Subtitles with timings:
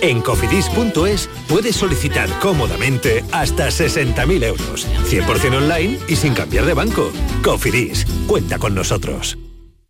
[0.00, 7.10] En cofidis.es puedes solicitar cómodamente hasta 60.000 euros, 100% online y sin cambiar de banco.
[7.42, 9.36] Cofidis, cuenta con nosotros.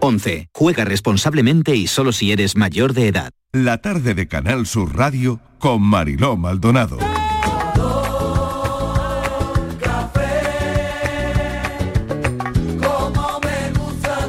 [0.00, 0.48] 11.
[0.52, 3.30] Juega responsablemente y solo si eres mayor de edad.
[3.52, 6.98] La tarde de Canal Sur Radio con Mariló Maldonado.
[12.80, 14.28] Como me gusta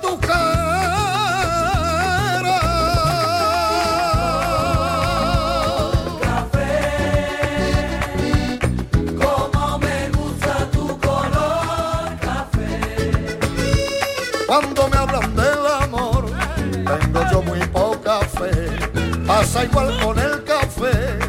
[19.53, 21.19] Pasa igual con el café.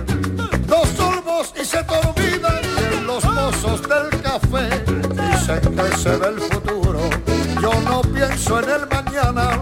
[0.68, 4.84] Dos sorbos y se te de los mozos del café.
[4.86, 7.00] Dicen que se ve el futuro.
[7.60, 9.60] Yo no pienso en el mañana.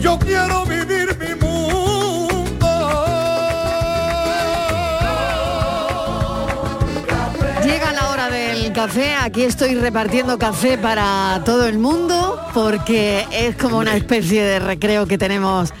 [0.00, 1.26] Yo quiero vivir mi
[7.62, 13.56] Llega la hora del café, aquí estoy repartiendo café para todo el mundo porque es
[13.56, 15.74] como una especie de recreo que tenemos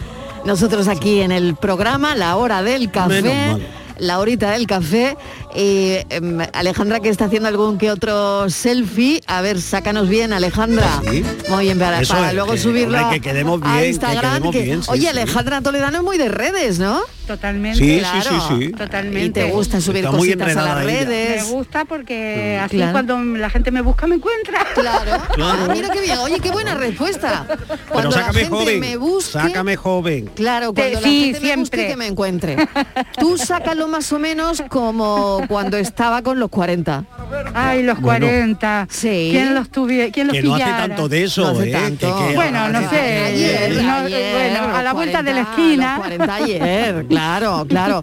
[0.44, 3.56] nosotros aquí en el programa, la hora del café,
[3.98, 5.16] la horita del café
[5.54, 9.20] Y em, Alejandra que está haciendo algún que otro selfie.
[9.26, 11.02] A ver, sácanos bien, Alejandra.
[11.10, 11.24] Sí.
[11.48, 12.00] Muy bien, para,
[12.32, 14.32] luego que- subirlo hombre, que quedemos bien, a que Instagram.
[14.34, 15.06] quedemos que- bien, sí, Oye, sí.
[15.08, 17.00] Alejandra Toledano es muy de redes, ¿no?
[17.30, 17.78] Totalmente.
[17.78, 18.22] Sí, Claro.
[18.48, 18.72] sí, sí.
[18.72, 19.24] Totalmente.
[19.26, 21.44] Y te gusta subir Está cositas a las redes.
[21.46, 22.92] Me gusta porque así Claro.
[22.92, 24.66] cuando la gente me busca me encuentra.
[24.74, 25.12] Claro.
[25.34, 25.58] Claro.
[25.68, 26.18] Ah, mira qué bien.
[26.18, 27.46] Oye, qué buena respuesta.
[27.46, 28.80] Pero Cuando la gente joven.
[28.80, 30.30] me busque, Sácame joven.
[30.34, 31.88] Claro, cuando Te- la sí, gente me busque siempre.
[31.88, 32.56] que me encuentre.
[33.18, 37.04] Tú sácalo más o menos como cuando estaba con los 40.
[37.54, 38.26] Ay, los Bueno.
[38.26, 38.88] 40.
[38.90, 39.28] Sí.
[39.30, 40.10] ¿Quién los tuviera?
[40.12, 40.86] ¿Quién los Que no hace pillara?
[40.88, 41.70] tanto de eso, No ¿eh?
[41.70, 42.18] tanto.
[42.18, 43.00] Que- que- Bueno, no sé.
[43.26, 45.90] Ayer, no, ayer, bueno, a la vuelta de la 40, esquina.
[45.96, 47.06] los 40 ayer, claro,
[47.68, 48.02] claro.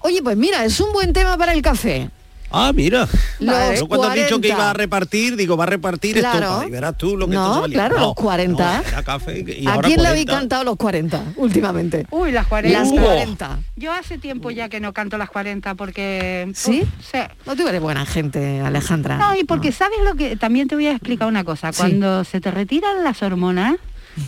[0.00, 2.08] Oye, pues mira, es un buen tema para el café.
[2.52, 3.06] Ah, mira.
[3.38, 4.48] Los Yo cuando has dicho que 40.
[4.48, 6.54] iba a repartir, digo, va a repartir Claro.
[6.56, 6.66] esto.
[6.66, 8.82] Y verás tú lo que No, esto claro, No, los 40.
[8.82, 10.10] no, era café y ¿A ahora quién le 40.
[10.10, 12.06] habéis cantado los 40 últimamente?
[12.10, 12.76] Uy, las 40.
[12.80, 13.58] Las 40.
[13.76, 16.50] Yo hace tiempo ya que no canto las 40 porque...
[16.56, 16.80] ¿Sí?
[16.82, 17.18] Uf, sí.
[17.46, 19.16] No tú eres buena gente, Alejandra.
[19.16, 20.34] No, y porque sabes lo que...
[20.34, 21.72] También te voy a explicar una cosa.
[21.72, 21.78] Sí.
[21.78, 23.76] Cuando se te retiran las hormonas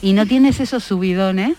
[0.00, 1.56] y no tienes esos subidones,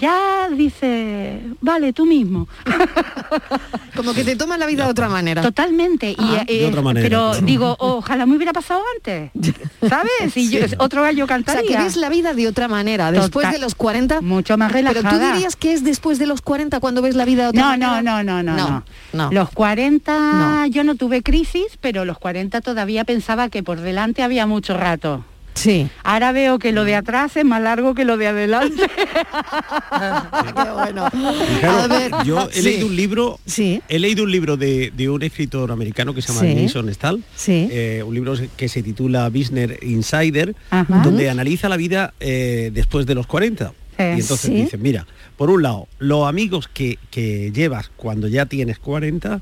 [0.00, 2.48] ya dice, vale, tú mismo.
[3.96, 5.42] Como que te tomas la vida de otra manera.
[5.42, 6.14] Totalmente.
[6.18, 6.44] Ah.
[6.46, 7.04] y, eh, De otra manera.
[7.08, 9.30] Pero digo, ojalá me hubiera pasado antes.
[9.88, 10.32] ¿Sabes?
[10.32, 11.76] Si yo- otro gallo O sea, cantaría.
[11.78, 13.52] que ves la vida de otra manera, después Total.
[13.52, 14.20] de los 40.
[14.20, 15.28] Mucho más Pero relajada.
[15.30, 17.68] tú dirías que es después de los 40 cuando ves la vida de otra No,
[17.68, 18.02] manera.
[18.02, 18.84] no, no, no, no, no.
[19.12, 19.30] no.
[19.32, 20.66] Los 40 No.
[20.66, 25.24] yo no tuve crisis, pero los 40 todavía pensaba que por delante había mucho rato.
[25.60, 25.88] Sí.
[26.04, 28.82] Ahora veo que lo de atrás es más largo que lo de adelante.
[29.62, 31.08] Qué bueno.
[31.60, 32.62] Claro, A ver, yo he sí.
[32.62, 33.82] leído un libro, Sí.
[33.88, 36.56] he leído un libro de, de un escritor americano que se llama Sí.
[36.66, 37.68] Jason Stahl, Sí.
[37.70, 41.02] eh, un libro que se titula Business Insider, Ajá.
[41.04, 43.72] donde analiza la vida eh, después de los 40.
[43.96, 44.02] Sí.
[44.02, 44.54] Y entonces Sí.
[44.54, 45.06] dice, mira,
[45.36, 49.40] por un lado, los amigos que, que llevas cuando ya tienes 40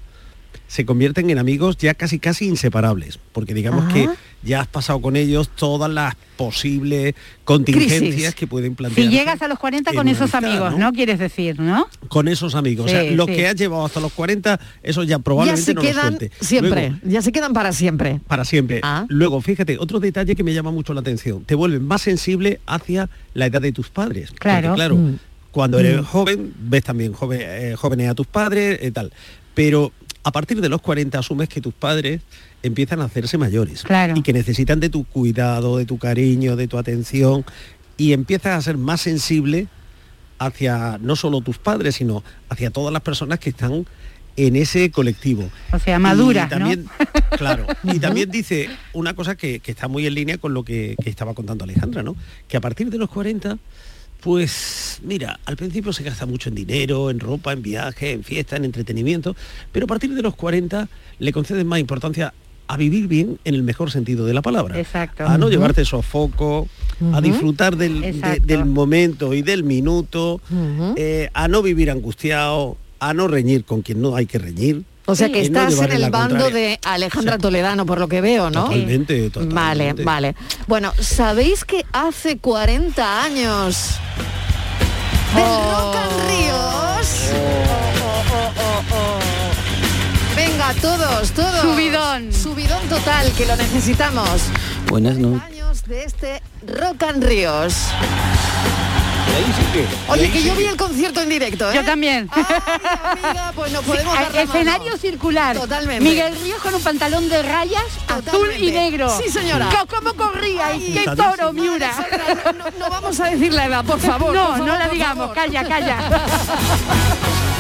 [0.66, 3.94] se convierten en amigos ya casi casi inseparables, porque digamos Ajá.
[3.94, 4.08] que
[4.42, 7.14] ya has pasado con ellos todas las posibles
[7.44, 8.34] contingencias Crisis.
[8.34, 9.06] que pueden plantear.
[9.08, 10.86] si llegas a los 40 con esos amistad, amigos, ¿no?
[10.86, 10.92] ¿no?
[10.92, 11.88] Quieres decir, ¿no?
[12.08, 12.86] con esos amigos.
[12.86, 13.34] o sea, Sí, los sí.
[13.34, 16.30] que has llevado hasta los 40, eso ya Ya probablemente se no los quedan suelte.
[16.40, 18.20] siempre, Luego, ya se quedan para siempre.
[18.28, 18.80] para siempre.
[18.84, 19.04] Ah.
[19.08, 21.44] Luego, fíjate, otro detalle que me llama mucho la atención.
[21.44, 24.28] Te vuelves más sensible hacia la edad de tus padres.
[24.30, 24.74] Porque, Claro.
[24.74, 25.18] claro, Mm.
[25.50, 26.04] cuando eres Mm.
[26.04, 29.12] joven, ves también joven, eh, jóvenes a tus padres y tal.
[29.54, 29.90] Pero
[30.22, 32.20] a partir de los 40 asumes que tus padres
[32.62, 33.82] empiezan a hacerse mayores.
[33.82, 34.14] Claro.
[34.16, 37.44] Y que necesitan de tu cuidado, de tu cariño, de tu atención.
[37.96, 39.68] Y empiezas a ser más sensible
[40.38, 43.86] hacia no solo tus padres, sino hacia todas las personas que están
[44.36, 45.50] en ese colectivo.
[45.72, 46.86] O sea, maduras, Y también,
[47.36, 50.94] claro, y también dice una cosa que, que está muy en línea con lo que,
[51.02, 52.14] que estaba contando Alejandra, ¿no?
[52.46, 53.58] Que a partir de los 40,
[54.20, 58.56] pues mira, al principio se gasta mucho en dinero, en ropa, en viaje, en fiesta,
[58.56, 59.34] en entretenimiento,
[59.72, 60.88] pero a partir de los 40
[61.18, 62.32] le conceden más importancia
[62.68, 64.78] a vivir bien en el mejor sentido de la palabra.
[64.78, 65.26] Exacto.
[65.26, 66.68] A no llevarte sofoco,
[67.00, 67.20] a Ujú.
[67.22, 70.40] disfrutar del, de- del momento y del minuto,
[70.96, 74.84] eh, a no vivir angustiado, a no reñir con quien no hay que reñir.
[75.06, 76.68] O sea que no estás en el bando contraria.
[76.68, 78.64] de Alejandra Toledano, por lo que veo, ¿no?
[78.64, 79.54] Totalmente, totalmente.
[79.54, 80.34] Vale, vale.
[80.66, 83.94] Bueno, ¿sabéis que hace 40 años
[85.34, 87.30] del Rock and Ríos?
[90.68, 91.60] Venga, todos, todos.
[91.62, 92.32] Subidón.
[92.32, 94.28] Subidón total, que lo necesitamos.
[94.88, 95.42] Buenas noches.
[95.46, 97.74] Años de este Rock and Ríos.
[100.08, 101.76] Oye, que yo vi el concierto en directo, ¿eh?
[101.76, 102.28] Yo también.
[102.32, 102.44] Ay,
[103.24, 104.96] amiga, pues nos podemos Sí, dar la escenario mano.
[104.98, 105.56] circular.
[105.56, 106.04] Totalmente.
[106.04, 109.08] Miguel Ríos con un pantalón de rayas azul y negro.
[109.22, 109.68] Sí, señora.
[109.88, 110.66] ¿Cómo corría?
[110.68, 111.92] Ay, ¡Qué toro, Miura!
[112.78, 114.34] No, vamos a decir la edad, por favor.
[114.34, 115.28] no, por favor, no la digamos.
[115.28, 115.34] favor.
[115.34, 115.98] Calla, calla.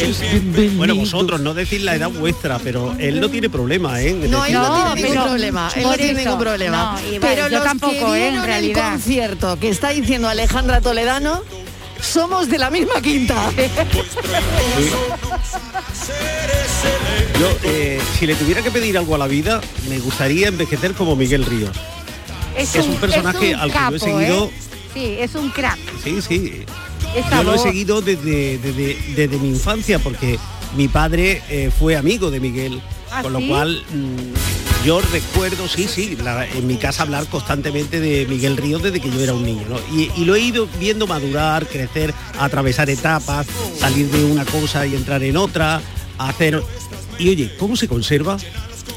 [0.00, 4.10] Él- bueno, vosotros no decís la edad vuestra, pero él no tiene problema, ¿eh?
[4.10, 5.70] en No, él no, No, tiene ningún pero- problema.
[5.76, 6.92] Él no tiene eso, ningún problema.
[6.92, 8.04] no, pero vale, yo los tampoco, que ¿eh?
[8.04, 8.90] En vieron el realidad.
[8.92, 11.42] concierto que está diciendo Alejandra Toledano,
[12.00, 13.50] somos de la misma quinta.
[17.40, 21.16] Yo, eh, si le tuviera que pedir algo a la vida, me gustaría envejecer como
[21.16, 21.76] Miguel Ríos.
[22.56, 24.50] Es un personaje es un al que yo he capo, seguido- ¿eh?
[24.94, 25.78] Sí, es un crack.
[26.04, 26.62] Sí, sí.
[27.30, 30.38] Yo lo he seguido desde, desde, desde mi infancia, porque
[30.76, 32.80] mi padre eh, fue amigo de Miguel,
[33.10, 33.48] ¿Ah, con lo sí?
[33.48, 38.82] cual mm, yo recuerdo, sí, sí, la- en mi casa hablar constantemente de Miguel Ríos
[38.82, 39.78] desde que yo era un niño, ¿no?
[39.96, 43.46] Y, y lo he ido viendo madurar, crecer, atravesar etapas,
[43.78, 45.80] salir de una cosa y entrar en otra,
[46.18, 46.60] hacer...
[47.18, 48.36] Y oye, ¿cómo se conserva?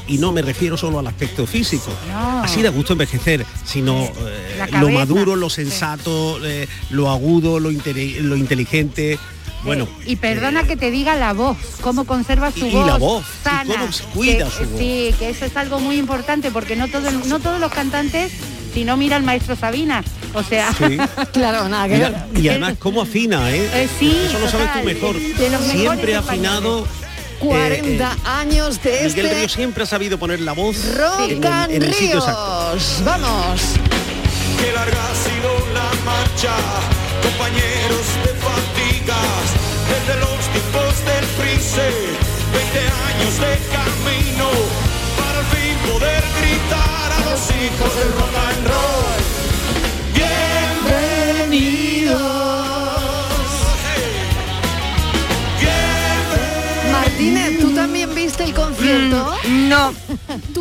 [0.08, 1.92] Y no me refiero solo al aspecto físico.
[2.10, 2.42] No.
[2.42, 8.36] Así da gusto envejecer, sino eh, lo maduro, lo sensato, eh, lo agudo, lo, lo
[8.36, 9.18] inteligente.
[9.64, 12.86] Bueno, Y perdona que te diga la voz, cómo conserva su Y- y voz.
[12.86, 13.24] la voz,
[13.64, 14.78] y cómo se cuida Que- su voz.
[14.80, 18.32] Sí, que eso es algo muy importante porque no, todo, no todos los cantantes,
[18.72, 20.04] si no mira al maestro Sabina.
[20.32, 20.96] O sea, Sí.
[21.32, 23.68] claro, nada que y, y además cómo afina, ¿eh?
[23.74, 25.16] Eh, sí, Eso lo sabes tú mejor.
[25.72, 26.86] Siempre afinado.
[27.38, 31.52] 40 años de Miguel este Río siempre ha sabido poner la voz Rock en el,
[31.52, 32.70] and en el sitio exacto.
[32.72, 33.02] Ríos.
[33.04, 33.60] Vamos.
[34.60, 36.54] Qué larga ha sido la marcha,
[37.22, 39.46] compañeros de fatigas,
[39.88, 41.90] desde los tiempos del Prince,
[42.52, 42.78] 20
[43.08, 44.50] años de camino,
[45.16, 48.97] para al fin poder gritar a los hijos del rock and roll.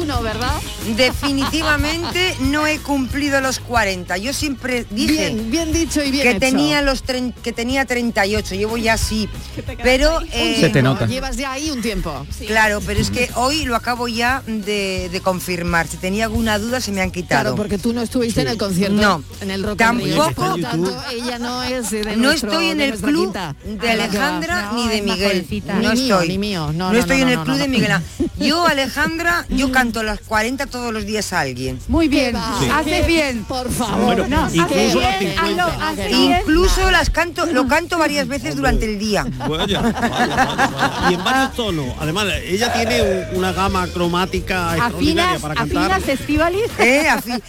[0.08, 0.54] Tú no, ¿verdad?
[0.96, 4.16] Definitivamente no he cumplido los 40.
[4.18, 6.40] Yo siempre dije Bien, bien dicho y bien que hecho.
[6.40, 7.04] tenía los
[7.44, 8.56] que tenía 38.
[8.56, 9.28] Llevo ya así.
[9.84, 12.26] Pero eh, Un tiempo, Llevas ya ahí un tiempo.
[12.48, 15.88] Claro, pero es que hoy lo acabo ya de, de confirmar.
[15.88, 17.42] Si tenía alguna duda se me han quitado.
[17.42, 18.96] Claro, porque tú no estuviste en el concierto.
[18.96, 19.24] No.
[19.42, 20.34] En el Rock Tampoco.
[20.62, 23.56] tanto, ella no es de no nuestro- estoy en el club quinta.
[23.66, 25.48] de Ah, Alejandra no, ni de Miguel.
[25.82, 26.28] No estoy.
[26.30, 26.68] ni mío.
[26.68, 27.62] No, No, no, estoy no, en el no, club no.
[27.64, 27.92] de Miguel.
[28.40, 31.80] Yo, Alejandra, yo canto las 40 todos los días a alguien.
[31.88, 32.70] Muy bien, Sí.
[32.72, 33.44] haces bien.
[33.46, 34.16] Por favor.
[34.18, 35.42] Bueno, No, incluso bien, 50.
[35.66, 36.38] hazlo, hace bien.
[36.42, 39.26] Incluso las canto, lo canto varias veces durante el día.
[39.40, 41.10] Vaya, vaya, vaya, vaya.
[41.10, 41.96] Y en varios tonos.
[42.00, 45.92] Además, ella tiene un- una gama cromática extraordinaria ¿Afinas, para cantar.
[45.94, 46.70] afinas?
[46.80, 47.42] Eh, afi-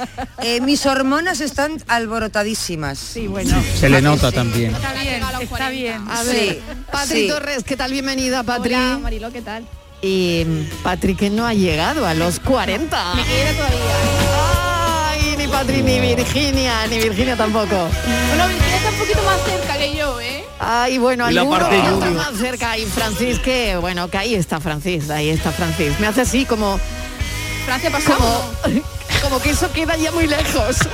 [0.42, 2.98] eh, mis hormonas están alborotadísimas.
[2.98, 3.54] Sí, bueno.
[3.78, 4.74] Se le nota también.
[4.74, 6.08] Está bien, está bien.
[6.08, 7.28] A Sí, ver, Patri sí.
[7.28, 7.92] Torres, ¿qué tal?
[7.92, 8.74] Bienvenida, Patri.
[8.74, 9.66] Hola, Marilo, ¿qué tal?
[10.00, 10.44] Y
[10.82, 13.14] Patri que no ha llegado a los 40.
[13.14, 13.78] Me queda todavía.
[15.10, 17.66] Ay, ni Patri ni Virginia, ni Virginia tampoco.
[18.28, 20.44] Bueno, Virginia está un poquito más cerca que yo, ¿eh?
[20.60, 22.78] Ay, bueno, Y la alguno parte que está más cerca.
[22.78, 25.98] Y Francis, que bueno, que ahí está Francis, ahí está Francis.
[25.98, 26.78] Me hace así como,
[27.64, 28.44] Francia pasamos.
[28.62, 28.82] como,
[29.22, 30.76] como que eso queda ya muy lejos.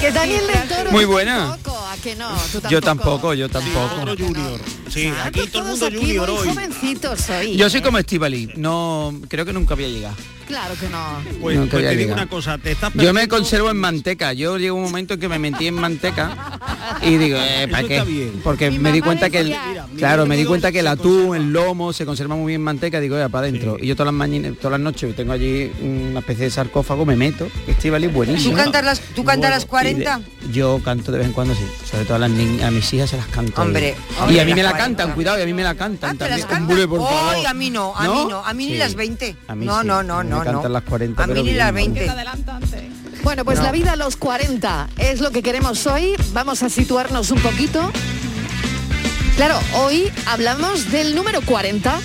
[0.00, 0.90] que Daniel del Toro.
[0.90, 1.48] Muy buena.
[1.50, 2.28] tampoco, ¿a que no?
[2.52, 4.14] Tú Yo tampoco, yo tampoco.
[4.16, 4.60] junior.
[4.88, 6.48] Sí, Ah, aquí pues todo el mundo aquí junior muy hoy.
[6.48, 7.56] jovencitos hoy.
[7.56, 7.82] Yo soy ¿eh?
[7.82, 10.12] como Estivali, no creo que nunca voy a llegar.
[10.46, 10.98] Claro que no.
[11.42, 14.32] Pues, No pues quería te digo una cosa, te estás Yo me conservo en manteca.
[14.32, 16.58] Yo llego un momento en que me metí en manteca
[17.02, 17.96] y digo, eh, ¿para qué?
[17.98, 18.40] está bien.
[18.42, 19.54] Porque Mi me di cuenta que el,
[19.98, 23.00] claro, me di cuenta que el atún, el lomo se conserva muy bien en manteca.
[23.00, 23.76] Digo, ya para adentro.
[23.78, 23.84] Sí.
[23.84, 27.16] Y yo todas las mañanas, todas las noches tengo allí una especie de sarcófago, me
[27.16, 27.48] meto.
[27.66, 28.56] Estivali es ¿Tú buenísimo.
[28.56, 30.20] cantas las, tú cantas las 40?
[30.40, 31.64] Y de- yo canto de vez en cuando sí.
[31.90, 33.60] Sobre todo a las niñas, a mis hijas se las canto.
[33.60, 33.94] Hombre,
[34.30, 34.78] y a mí me la 40.
[34.78, 36.40] cantan, cuidado, y a mí me la cantan Ah, ¿te también.
[36.40, 36.68] las cantas?
[36.70, 37.34] Hombre, por favor.
[37.34, 38.14] Ay, a mí no, a ¿No?
[38.14, 39.36] mí no, a mí ni las 20.
[39.48, 40.68] A mí no, sí, no, a no, mí no, me cantan no.
[40.70, 41.74] las 40, A mí ni las ¿no?
[41.74, 42.00] 20.
[42.00, 42.82] Te adelanta antes.
[43.24, 43.64] Bueno, pues No.
[43.64, 46.14] la vida a los 40 es lo que queremos hoy.
[46.32, 47.90] Vamos a situarnos un poquito.
[49.38, 52.00] Claro, hoy hablamos del número 40.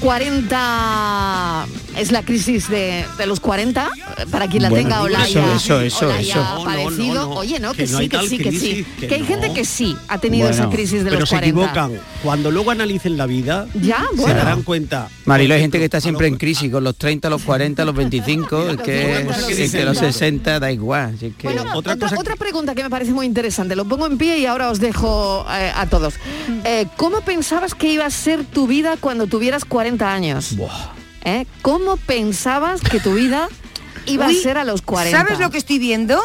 [0.00, 1.66] 40
[1.96, 5.26] es la crisis de, de los 40, eh, para quien la Bueno, tenga o la
[5.26, 6.32] eso, haya, eso, eso, o la eso.
[6.40, 7.14] haya No, no, padecido.
[7.14, 7.30] no, no.
[7.34, 8.86] Oye, no, Que sí, que sí, que sí.
[9.00, 10.62] Que, que hay gente que sí ha tenido Bueno.
[10.64, 11.60] esa crisis de Pero los se 40.
[11.60, 12.00] equivocan.
[12.22, 14.34] Cuando luego analicen la vida, Ya, se bueno.
[14.36, 15.08] darán cuenta.
[15.24, 18.68] Marilo, hay gente que está siempre en crisis, con los 30, los 40, los 25,
[18.70, 21.16] es que, Los 50, es que los 60 da igual.
[21.18, 23.76] si es que- Bueno, Otra otra, cosa otra pregunta que me parece muy interesante.
[23.76, 26.14] Lo pongo en pie y ahora os dejo eh, a todos.
[26.64, 30.54] Eh, ¿Cómo pensabas que iba a ser tu vida cuando tuvieras 40 años?
[31.24, 31.46] ¿Eh?
[31.62, 33.48] ¿Cómo pensabas que tu vida
[34.06, 35.18] iba Uy, a ser a los 40?
[35.18, 36.20] ¿Sabes lo que estoy viendo?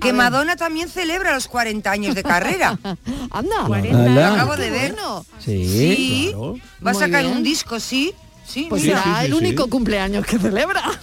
[0.00, 0.12] Que.
[0.12, 2.78] Madonna también celebra los 40 años de carrera.
[3.30, 3.64] Anda.
[3.66, 4.08] Anda.
[4.08, 4.92] Lo acabo de ver.
[4.92, 5.26] bueno.
[5.44, 5.66] Sí.
[5.68, 6.26] Sí.
[6.30, 6.54] Claro.
[6.86, 8.14] Va a sacar un disco, sí.
[8.46, 9.02] Sí, Pues mira.
[9.02, 9.38] será sí, el sí.
[9.38, 10.82] único cumpleaños que celebra.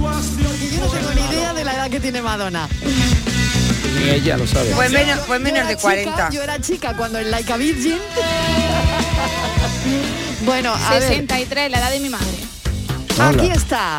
[0.00, 2.66] Yo no tengo ni idea de la edad que tiene Madonna.
[4.00, 4.72] Ni ella lo sabe.
[4.74, 6.10] Pues menos, pues Yo menos de 40.
[6.10, 7.98] chica- yo era chica cuando en Like a Virgin.
[10.44, 12.26] Bueno, a ver, 63, la edad de mi madre.
[13.18, 13.96] aquí está.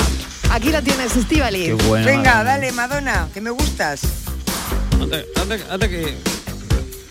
[0.52, 1.72] Aquí la tienes, Estivali.
[1.88, 2.06] Bueno.
[2.06, 2.44] Venga, Madonna.
[2.44, 4.02] dale, Madonna, que me gustas.
[5.02, 6.16] Anda, anda- anda que...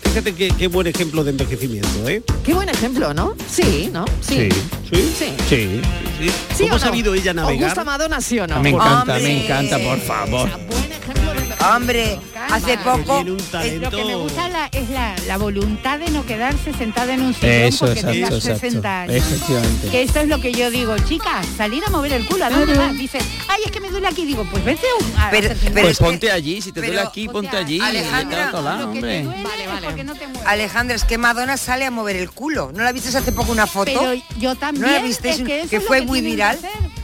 [0.03, 2.21] Fíjate qué, qué buen ejemplo de envejecimiento, ¿eh?
[2.45, 3.35] Qué buen ejemplo, ¿no?
[3.49, 4.05] Sí, ¿no?
[4.21, 4.47] Sí.
[4.91, 5.15] ¿Sí?
[5.17, 5.33] Sí.
[5.49, 5.81] Sí.
[6.19, 6.31] ¿Sí?
[6.55, 6.85] ¿Sí ¿Cómo o ha no?
[6.85, 7.65] sabido ella ¿Os navegar?
[7.69, 8.59] gusta Madonna, sí o no?
[8.61, 9.21] Me encanta, Hombre.
[9.23, 10.49] me encanta, por favor.
[10.67, 12.19] Buen ejemplo de Hombre,
[12.51, 13.15] hace poco...
[13.15, 13.89] Tiene un talento...
[13.91, 17.33] Lo que me gusta la- es la, la voluntad de no quedarse sentada en un
[17.33, 18.59] sillón Eso, porque exacto, tengas exacto.
[18.59, 19.15] 60 años.
[19.15, 19.87] Efectivamente.
[19.89, 22.73] Que esto es lo que yo digo, chicas, salir a mover el culo, ¿a dónde
[22.75, 22.93] vas?
[22.97, 24.25] Dicen, ay, es que me duele aquí.
[24.25, 25.17] Digo, pues vete a un...
[25.19, 27.79] a Pero- Pues es ponte allí, si te duele aquí, ponte sea, allí.
[27.79, 29.23] Alejandra, vete a otro lado, Lo que te hombre.
[29.23, 29.87] duele Vale, es vale.
[29.87, 30.47] porque no te mueves.
[30.47, 32.71] Alejandra, es que Madonna sale a mover el culo.
[32.73, 33.91] ¿No la viste hace poco una foto?
[33.99, 34.85] Pero yo también.
[34.85, 35.29] ¿No la viste?
[35.31, 36.57] es que, eso es fue que muy viral.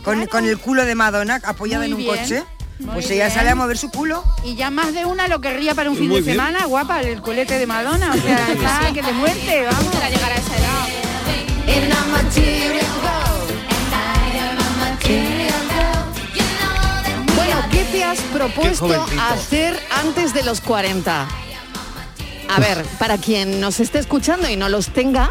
[0.04, 0.30] Con, claro.
[0.32, 2.18] con el culo de Madonna apoyada Muy en un bien.
[2.18, 2.44] coche.
[2.86, 3.38] Pues ella bien.
[3.38, 4.24] sale a mover su culo.
[4.44, 6.38] Y ya más de una lo querría para un fin Muy de bien.
[6.38, 9.94] semana, guapa, el culete de Madonna, o sea, está que de muerte, vamos.
[9.94, 11.90] Para llegar a esa edad.
[17.36, 21.28] Bueno, ¿qué te has propuesto hacer antes de los 40?
[22.50, 25.30] A ver, para quien nos esté escuchando y no los tenga,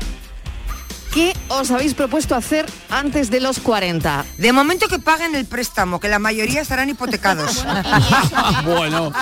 [1.13, 4.25] ¿qué os habéis propuesto hacer antes de los 40?
[4.37, 7.65] De momento que paguen el préstamo, que la mayoría estarán hipotecados.
[8.65, 9.13] Bueno.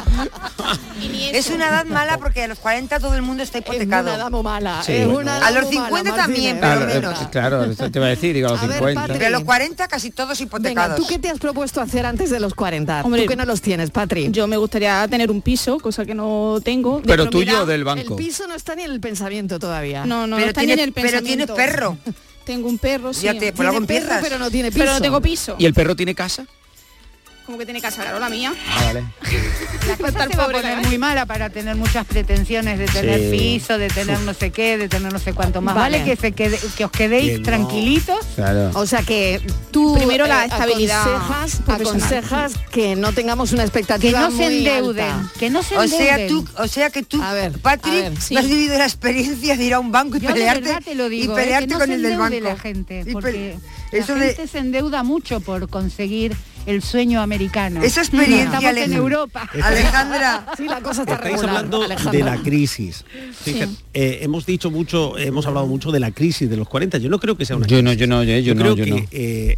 [1.32, 4.08] es una edad mala porque a los 40 todo el mundo está hipotecado.
[4.10, 4.82] una edad muy mala.
[4.82, 7.20] Sí, es una a edad los muy mala, 50 también, pero Claro, menos.
[7.22, 9.00] eh, claro, eso te iba a decir, digo, a los A ver, 50.
[9.00, 9.14] Patri.
[9.18, 10.96] Pero a los 40 casi todos Venga, hipotecados.
[10.96, 13.02] ¿tú qué te has propuesto hacer antes de los 40?
[13.04, 14.28] Hombre, ¿Tú que no los tienes, Patri?
[14.30, 17.02] Yo me gustaría tener un piso, cosa que no tengo.
[17.02, 18.16] Pero tuyo o del El banco.
[18.16, 20.04] piso no está ni en el pensamiento todavía.
[20.06, 21.54] No, no, Pero no está ni en el pero tienes pensamiento.
[21.76, 21.98] Perro.
[22.44, 23.24] Tengo un perro, sí.
[23.24, 24.78] Ya te- pues luego Tiene perro, pero no tiene piso.
[24.80, 25.56] Pero no tengo piso.
[25.58, 26.46] ¿Y el perro tiene casa?
[27.46, 28.52] Como que tiene casa, claro, la mía.
[28.70, 29.04] Ah, vale.
[29.86, 30.86] La cosa se va a pobre, poner ¿eh?
[30.88, 33.30] muy mala para tener muchas pretensiones de tener Sí.
[33.30, 35.76] piso, de tener no sé qué, de tener no sé cuánto más.
[35.76, 36.00] Vale.
[36.00, 37.44] Vale, que, se quede, que os quedéis Que no.
[37.44, 38.18] tranquilitos.
[38.34, 38.70] Claro.
[38.74, 43.66] O sea que tú Primero la eh, estabilidad aconsejas, aconsejas que no tengamos una Que
[43.68, 45.04] expectativa no se muy endeuden.
[45.04, 45.30] alta.
[45.38, 46.06] Que no se O endeuden.
[46.06, 48.36] sea, tú, o sea que tú, A ver, Patrick, a ver, no sí.
[48.36, 51.32] has vivido la experiencia de ir a un banco y Yo pelearte te lo digo,
[51.32, 51.42] y ¿eh?
[51.44, 52.40] pelearte que no con se el del banco.
[52.40, 53.56] la gente, porque
[53.92, 56.36] la de- gente se endeuda mucho por conseguir
[56.66, 57.82] el sueño americano.
[57.82, 58.98] Esa experiencia, Estamos en Alejandra.
[58.98, 59.50] Europa.
[59.62, 62.12] Alejandra, Sí, la cosa está Estáis regular, hablando Alejandra.
[62.12, 63.04] de la crisis.
[63.42, 66.98] Fíjate, eh, hemos dicho mucho, hemos hablado mucho de la crisis de los 40.
[66.98, 68.84] Yo no creo que sea una Yo no, yo no, yo, yo no, creo yo
[68.84, 68.96] que no.
[69.12, 69.56] eh,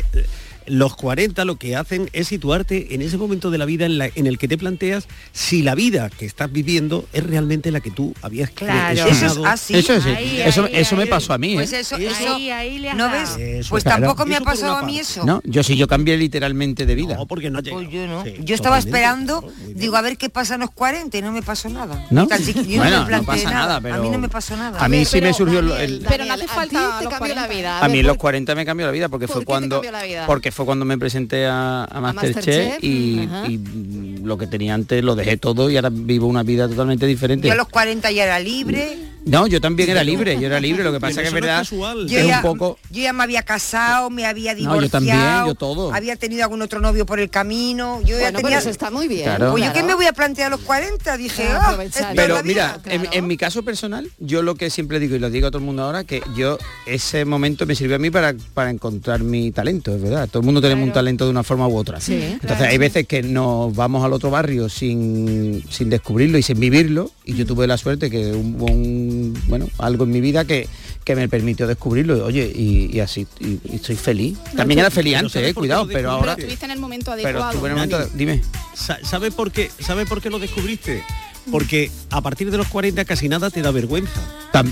[0.70, 4.10] los 40 lo que hacen es situarte en ese momento de la vida en, la-
[4.14, 7.90] en el que te planteas si la vida que estás viviendo es realmente la que
[7.90, 8.92] tú habías Claro.
[9.06, 9.74] eso es así.
[9.76, 11.08] Eso Ahí, eso, ahí, eso me ahí.
[11.08, 11.56] pasó a mí, ¿eh?
[11.56, 13.36] Pues eso, eso, Ahí, ahí le has ¿no ves?
[13.38, 14.02] Eso, Pues claro.
[14.02, 15.24] tampoco me ha pasado a mí eso.
[15.24, 17.14] No, yo sí, yo cambié literalmente de vida.
[17.16, 17.62] No, porque no.
[17.62, 18.24] Pues yo no.
[18.24, 19.44] Sí, yo estaba esperando,
[19.74, 22.06] digo, a ver qué pasa en los 40 y no me pasó nada.
[22.10, 22.26] ¿No?
[22.28, 24.82] Siqui- yo Bueno, me no planteé pasa nada, pero- A mí no me pasó nada.
[24.84, 27.12] A mí sí me Pero, surgió el- Daniel, el- Pero no hace a falta los
[27.12, 27.46] la 40.
[27.48, 27.78] vida.
[27.80, 29.76] A mí ver, en los ¿por- 40 me cambió la vida porque ¿por fue cuando
[29.76, 30.26] cambió la vida?
[30.26, 35.04] porque fue cuando me presenté a, a Masterchef, Masterchef, y, y, lo que tenía antes
[35.04, 37.46] lo dejé todo y ahora vivo una vida totalmente diferente.
[37.46, 38.98] Yo a los 40 ya era libre.
[39.28, 41.58] No, yo también era libre, yo era libre, lo que pasa que es no verdad
[41.58, 42.06] casual.
[42.06, 44.82] es ya, un poco yo ya me había casado, me había No, divorciado.
[44.82, 45.92] yo también, yo todo.
[45.94, 48.00] Había tenido algún otro novio por el camino.
[48.02, 48.42] Yo ya Bueno, tenía...
[48.42, 49.24] pero eso está muy bien.
[49.24, 49.50] Claro.
[49.52, 49.86] Pues yo claro.
[49.86, 53.06] que me voy a plantear a los 40, dije, Claro, ah, es Pero mira, en,
[53.12, 55.64] en mi caso personal, yo lo que siempre digo y lo digo a todo el
[55.64, 59.94] mundo ahora, que yo ese momento me sirvió a mí para, para encontrar mi talento,
[59.94, 60.28] es verdad.
[60.28, 62.00] Todo el mundo tenemos un talento de una forma u otra.
[62.00, 62.64] Sí, Entonces claro.
[62.72, 67.10] hay veces que nos vamos al otro barrio sin, sin descubrirlo y sin vivirlo.
[67.24, 69.17] Y yo tuve la suerte que hubo un,
[69.48, 70.68] bueno, algo en mi vida que,
[71.04, 72.24] que me permitió descubrirlo.
[72.24, 74.36] Oye, y, y así, y, y estoy feliz.
[74.56, 76.34] También era feliz pero antes, ¿sabes eh, cuidado, pero ahora...
[76.34, 77.50] Pero estuviste en el momento Pero adecuado.
[77.52, 77.98] estuve en el momento...
[77.98, 78.10] Dani.
[78.14, 78.42] Dime.
[78.74, 79.70] Sa- ¿Sabe por qué?
[79.80, 81.02] ¿Sabe por qué lo descubriste?
[81.50, 84.20] Porque a partir de los 40 casi nada te da vergüenza.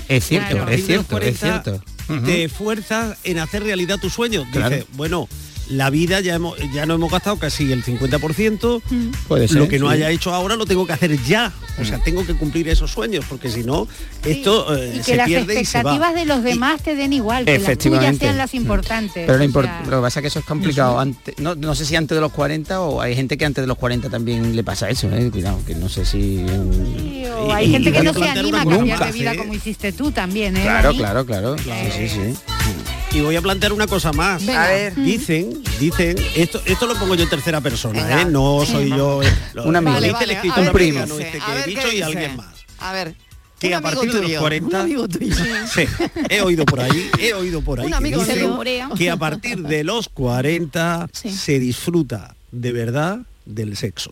[0.07, 1.83] Es cierto, es cierto, es 40 cierto.
[2.25, 4.45] Te esfuerzas en hacer realidad tus sueños.
[4.51, 4.75] Claro.
[4.75, 5.27] Dices, bueno,
[5.69, 8.81] la vida ya hemos, ya no hemos gastado casi el 50%.
[9.27, 9.93] Puede ser, Lo que no sí.
[9.95, 11.51] haya hecho ahora lo tengo que hacer ya.
[11.79, 13.87] O sea, tengo que cumplir esos sueños, porque si no,
[14.25, 15.91] esto eh, Y que se las pierde y se va.
[15.93, 18.25] expectativas de los demás te den igual, que las tuyas Efectivamente.
[18.25, 19.25] sean las importantes.
[19.27, 20.99] Pero lo, o impor- sea, lo que pasa es que eso es complicado.
[20.99, 23.67] Antes, no, no sé si antes de los 40 o hay gente que antes de
[23.67, 26.43] los 40 también le pasa eso, eh, cuidado, que no sé si...
[26.47, 29.19] sí, o hay Y- gente y que no se anima a una cambiar cosa, de
[29.19, 29.37] vida ¿eh?
[29.37, 30.61] como hiciste tú también, ¿eh?
[30.63, 31.55] Claro, claro, claro.
[31.59, 32.33] Sí, sí, sí.
[33.13, 34.45] Y voy a plantear una cosa más.
[34.45, 34.65] Venga.
[34.65, 34.95] A ver.
[34.95, 38.21] Dicen, dicen, esto, esto lo pongo yo en tercera persona, Venga.
[38.21, 38.25] ¿eh?
[38.25, 39.23] No soy yo.
[39.23, 39.93] eh, lo- Un amigo.
[39.93, 41.01] Vale, dice el vale, ver primo.
[41.05, 42.03] dice, este que he dicho y dice.
[42.03, 42.47] alguien más.
[42.79, 43.15] A ver.
[43.59, 45.35] Que un a partir de los tuyo, 40 Un amigo tuyo.
[45.73, 45.85] Sí,
[46.29, 48.89] he oído por ahí, he oído por ahí Un que amigo Se rumorea.
[48.95, 51.31] que a partir de los 40 Sí.
[51.31, 54.11] se disfruta de verdad del sexo.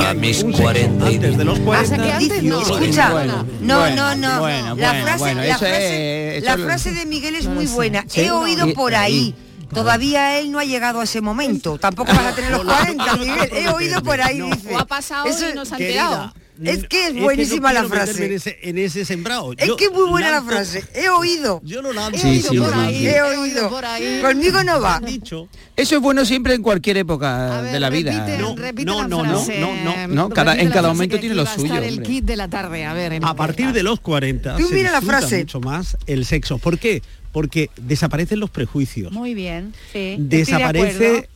[0.00, 2.60] A mis Un sexo 40 y antes de los O 40 sea que antes no.
[2.60, 4.40] Escucha, Bueno, no, bueno, no, no.
[4.40, 7.66] bueno, la frase, bueno, la frase, es- la eso lo- frase de Miguel es muy
[7.66, 8.04] buena.
[8.08, 8.20] Sí.
[8.22, 9.34] He oído por ahí.
[9.72, 11.78] Todavía él no ha llegado a ese momento.
[11.78, 13.48] Tampoco vas a tener los 40, Miguel.
[13.52, 14.46] He oído por ahí, No.
[14.54, 14.74] dice.
[14.74, 16.34] O ha pasado Eso- y no se han Querida, enterado.
[16.62, 18.26] Es que es buenísima la frase.
[18.26, 19.52] En ese, en ese sembrado.
[19.56, 20.84] Es Yo que es muy buena la frase.
[20.94, 21.60] He oído.
[21.64, 22.16] Yo lo lanzo.
[22.16, 23.06] He Sí, oído sí, por ahí.
[23.06, 23.68] He he oído.
[23.70, 24.20] por ahí.
[24.22, 25.00] Conmigo no va.
[25.00, 25.48] dicho.
[25.76, 28.12] Eso es bueno siempre en cualquier época ver, de la vida.
[28.24, 31.34] repite, No, repite no, la no, no, no, no, no, cada- en cada momento tiene
[31.34, 33.18] lo suyo, el kit de la tarde, a ver.
[33.22, 35.38] A partir de los 40 Tú se mira la frase.
[35.38, 36.58] mucho más el sexo.
[36.58, 37.02] ¿Por qué?
[37.32, 39.10] Porque desaparecen los prejuicios.
[39.10, 40.16] Muy bien, sí.
[40.20, 40.78] estoy de acuerdo.
[40.88, 41.28] Desaparece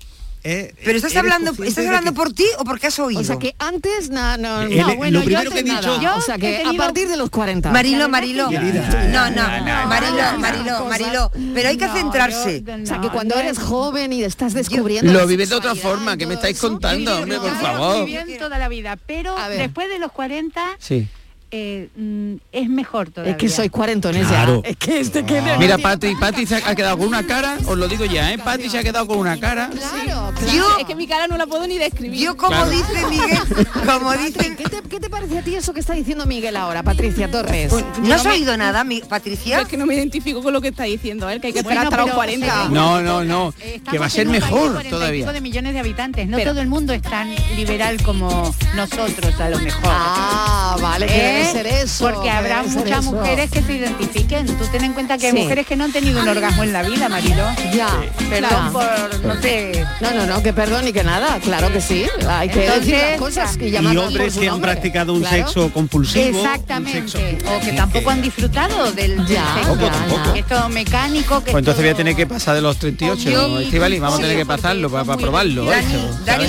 [0.51, 3.21] eh, Pero estás hablando, ¿estás hablando que- por ti o porque has oído?
[3.21, 5.77] O sea que antes no, no, Él- no, lo bueno, yo primero que antes he
[5.77, 6.17] dicho- nada.
[6.17, 7.71] o sea Yo que he a tenido- partir de los 40.
[7.71, 8.51] Marilo, Marilo.
[8.51, 9.43] No, no,
[9.89, 11.31] Marilo, no, Marilo, no, Marilo.
[11.55, 12.63] Pero hay que No, centrarse.
[12.63, 15.25] yo- O sea que no, cuando no eres es- joven y estás descubriendo Lo la
[15.27, 18.07] vives de otra forma, y ¿qué me estáis contando, hombre, por favor?
[18.07, 21.07] bien toda la vida, pero después de los 40 Sí.
[21.51, 23.33] Eh, mm, es mejor todavía.
[23.33, 24.63] Es que sois cuarentones Claro.
[24.63, 24.71] ya.
[24.71, 27.89] Es que este que Mira, Pati, Pati se ha quedado con una cara, os lo
[27.89, 28.39] digo ya, ¿eh?
[28.39, 29.71] Pati se ha quedado con una cara.
[29.71, 32.21] Claro, Yo, Es que mi cara no la puedo ni describir.
[32.21, 32.71] yo como Claro.
[32.71, 33.39] dice Miguel,
[33.87, 34.57] como dice...
[34.57, 37.73] ¿Qué te, ¿Qué te parece a ti eso que está diciendo Miguel ahora, Patricia Torres?
[38.03, 39.61] ¿No has oído nada, mi- Patricia?
[39.63, 41.81] Es que no me identifico con lo que está diciendo él, que hay que Bueno,
[41.81, 42.69] esperar hasta los pero 40.
[42.71, 45.33] No, no, no, Estamos que va a ser mejor 45 todavía.
[45.33, 46.29] de millones de habitantes.
[46.29, 49.81] No Pero- todo el mundo es tan liberal como nosotros, a lo mejor.
[49.85, 51.07] Ah, vale,
[51.41, 51.53] ¿Eh?
[51.53, 52.05] ser eso.
[52.05, 53.13] Porque que habrá muchas eso.
[53.13, 54.47] mujeres que se identifiquen.
[54.47, 55.39] Tú ten en cuenta que hay Sí.
[55.43, 57.45] mujeres que no han tenido un orgasmo en la vida, Marilo.
[57.75, 57.89] Ya,
[58.31, 58.73] Perdón claro.
[58.73, 59.87] por, no sé.
[60.01, 62.07] No, no, no, que perdón ni que nada, claro que sí.
[62.29, 64.73] Hay que decir las cosas y Y llamarlas por hombres que han nombre.
[64.73, 65.37] practicado un Claro.
[65.37, 66.39] sexo compulsivo.
[66.39, 67.09] Exactamente.
[67.19, 69.77] sexo- O que tampoco han disfrutado del, Ya, sexo.
[69.81, 69.93] ya,
[70.25, 70.33] ya.
[70.33, 73.59] Que esto mecánico, que Pues entonces voy a tener que pasar de los 38, Obvio.
[73.61, 75.65] Estivali, vamos a tener que pasarlo para, probarlo.
[75.65, 76.47] Dani, eso, Dani.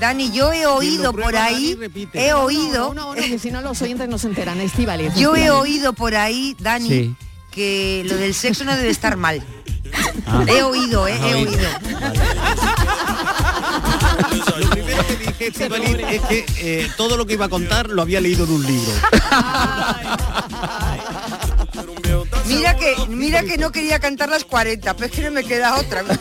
[0.00, 1.78] Dani, yo he oído por ahí,
[2.14, 5.08] he No, oído, Uno, uno, que si no los oyentes no se enteran, Estivali.
[5.16, 7.14] yo he oído por ahí, Dani, Sí.
[7.50, 9.42] que lo del sexo no debe estar mal.
[10.26, 10.44] Ah.
[10.48, 11.68] He oído, eh, he oído.
[14.58, 18.00] Lo primero que dije, Estivali, es que eh, todo lo que iba a contar lo
[18.02, 18.92] había leído en un libro.
[22.46, 25.76] Mira que, mira que no quería cantar las 40, pero es que no me queda
[25.76, 26.04] otra.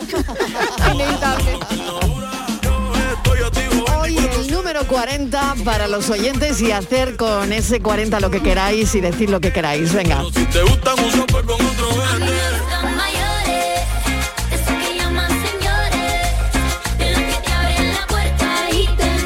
[4.74, 9.30] número 40 para los oyentes y hacer con ese 40 lo que queráis y decir
[9.30, 9.92] lo que queráis.
[9.94, 10.24] Venga.
[10.34, 11.90] Si te con otro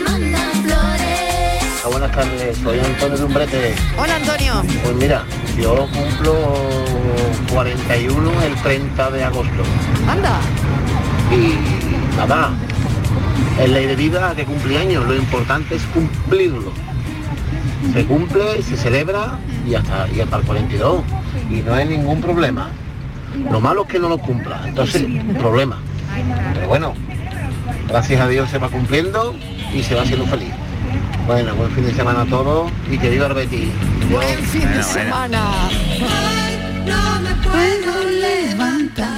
[0.04, 1.84] mandan flores.
[1.92, 3.76] Buenas tardes, soy Antonio Lumbrete.
[4.00, 4.64] Hola Antonio.
[4.84, 5.26] Pues mira,
[5.62, 6.56] yo cumplo
[7.54, 9.64] 41 el 30 de agosto.
[10.08, 10.40] Anda.
[11.32, 12.52] Y nada,
[13.60, 16.72] en ley de vida de cumpleaños, lo importante es cumplirlo.
[17.94, 21.04] Se cumple, se celebra y hasta, y hasta el 42.
[21.50, 22.70] Y no hay ningún problema.
[23.52, 25.06] Lo malo es que no lo cumpla, entonces,
[25.40, 25.80] problema.
[26.54, 26.94] Pero bueno,
[27.88, 29.36] gracias a Dios se va cumpliendo
[29.74, 30.54] y se va siendo feliz.
[31.28, 33.70] Bueno, buen fin de semana a todos y que viva el Betis.
[34.10, 35.70] Buen fin de semana.
[36.86, 39.15] No me puedo levantar.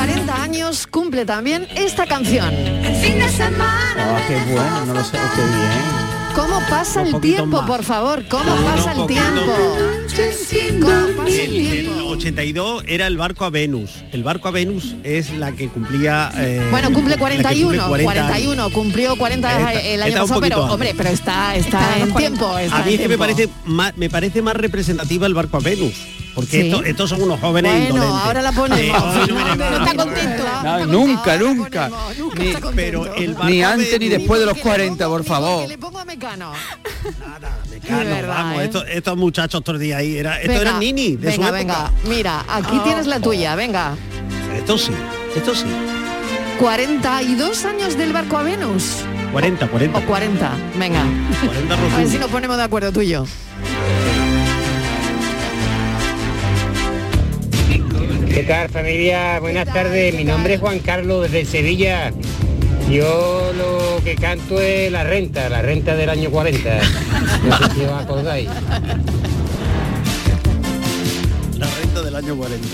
[0.00, 2.48] 40 años cumple también esta canción.
[2.54, 4.16] El fin de semana.
[4.16, 6.34] Ah, qué bueno, no lo sé, qué bien.
[6.34, 7.66] ¿Cómo pasa Un el tiempo, más.
[7.66, 8.24] por favor?
[8.30, 9.42] ¿Cómo pasa el tiempo?
[9.44, 12.06] ¿Cómo pasa el El, el tiempo?
[12.10, 13.90] 82 era el barco a Venus.
[14.12, 16.30] El barco a Venus es la que cumplía.
[16.36, 18.24] eh, Bueno, cumple la que 41, 40 años.
[18.24, 22.58] 41, cumplió 40 Está- el año pasado, pero hombre, pero está, está en tiempo.
[22.58, 25.60] está A mí es que me parece, más, me parece más representativa el barco a
[25.60, 25.94] Venus.
[26.34, 26.68] Porque Sí.
[26.68, 28.22] estos, estos son unos jóvenes Bueno, indolentes.
[28.24, 28.80] ahora la ponemos.
[28.80, 29.70] Eh, ay, no me No, levanto.
[29.78, 30.44] no está contento.
[30.62, 31.90] No, nunca, nunca.
[32.38, 35.68] Ni, Pero el barco ni antes ni después de los 40, por favor.
[35.68, 36.52] Le pongo a Mecano.
[37.70, 38.64] Mecano, De verdad, vamos, ¿eh?
[38.64, 41.90] estos, estos muchachos todos los días ahí, era, Venga, eran nini de su venga, época.
[42.02, 42.14] venga.
[42.16, 43.94] Mira, aquí tienes la tuya, venga.
[44.56, 44.92] Esto sí,
[45.36, 45.66] esto sí.
[46.58, 48.96] 42 años del barco a Venus.
[49.32, 49.98] 40, 40.
[49.98, 51.04] O 40, venga.
[51.46, 53.24] 40 A ver si nos ponemos de acuerdo tú y yo.
[58.28, 59.40] ¿Qué tal familia?
[59.40, 62.12] Buenas tardes, mi nombre es Juan Carlos desde Sevilla.
[62.90, 66.80] Yo lo que canto es la renta, la renta del año 40.
[67.44, 68.48] No sé si os acordáis.
[71.56, 72.66] La renta del año 40.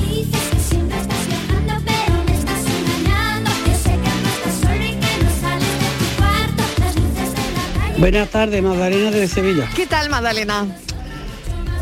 [0.00, 3.50] Dices que siempre estás viajando, pero me estás engañando.
[3.66, 6.62] Yo sé que no estás solo y que no sales de tu cuarto.
[6.78, 7.98] Las luces de la calle.
[7.98, 9.68] Buenas tardes, Magdalena de Sevilla.
[9.74, 10.66] ¿Qué tal, Magdalena?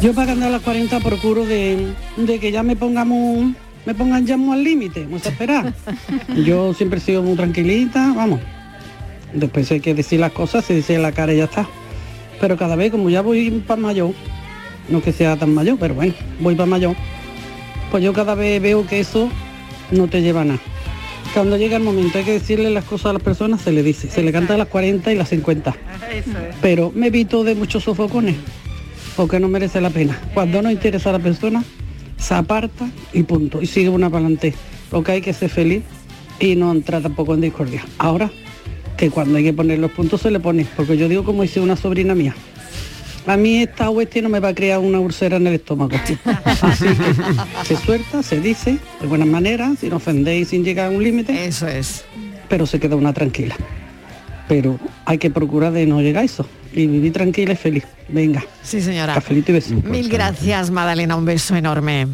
[0.00, 3.54] Yo para andar a las 40 procuro de, de que ya me pongamos,
[3.86, 5.74] me pongan ya muy al límite, muy esperar.
[6.44, 8.40] Yo siempre he sido muy tranquilita, vamos.
[9.32, 11.66] Después hay que decir las cosas, se dice en la cara y ya está.
[12.40, 14.12] Pero cada vez como ya voy para mayor,
[14.88, 16.94] no que sea tan mayor, pero bueno, voy para mayor,
[17.90, 19.28] pues yo cada vez veo que eso
[19.90, 20.60] no te lleva a nada.
[21.32, 24.08] Cuando llega el momento hay que decirle las cosas a las personas, se le dice,
[24.08, 25.74] se le canta a las 40 y las 50
[26.60, 28.36] pero me evito de muchos sofocones
[29.16, 30.18] porque no merece la pena.
[30.32, 31.62] Cuando no interesa a la persona,
[32.24, 34.54] se aparta y punto, y sigue una para adelante.
[34.90, 35.82] Lo que hay que ser feliz
[36.40, 37.84] y no entrar tampoco en discordia.
[37.98, 38.30] Ahora,
[38.96, 41.60] que cuando hay que poner los puntos se le pone, porque yo digo como dice
[41.60, 42.34] una sobrina mía,
[43.26, 45.96] A mí esta oeste no me va a crear una úlcera en el estómago.
[46.62, 51.02] Así que se suelta, se dice, de buenas maneras, sin ofendéis, sin llegar a un
[51.02, 51.44] límite.
[51.46, 52.04] Eso es.
[52.48, 53.56] Pero se queda una tranquila.
[54.48, 56.46] Pero hay que procurar de no llegar a eso.
[56.72, 57.84] Y vivir tranquila y feliz.
[58.08, 58.44] Venga.
[58.62, 59.14] Sí, señora.
[59.14, 59.74] Cafelito y beso.
[59.74, 61.16] Mil gracias, Madalena.
[61.16, 62.06] Un beso enorme.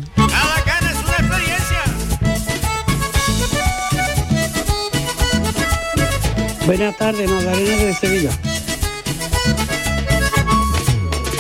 [6.66, 8.30] Buenas tardes, Magdalena de Sevilla.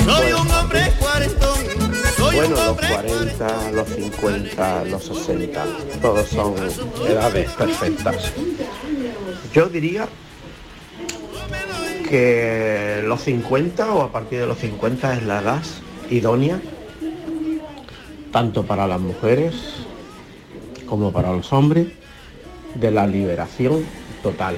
[0.04, 1.56] Soy un hombre cuarentón,
[2.16, 5.66] soy Bueno, un los hombre 40, los 50, los 60,
[6.02, 6.54] todos son
[7.06, 8.32] edades perfectas.
[9.54, 10.08] Yo diría
[12.10, 15.62] que los 50 o a partir de los 50 es la edad
[16.10, 16.60] idónea,
[18.32, 19.54] tanto para las mujeres
[20.86, 21.86] como para los hombres,
[22.74, 23.84] de la liberación
[24.24, 24.56] total.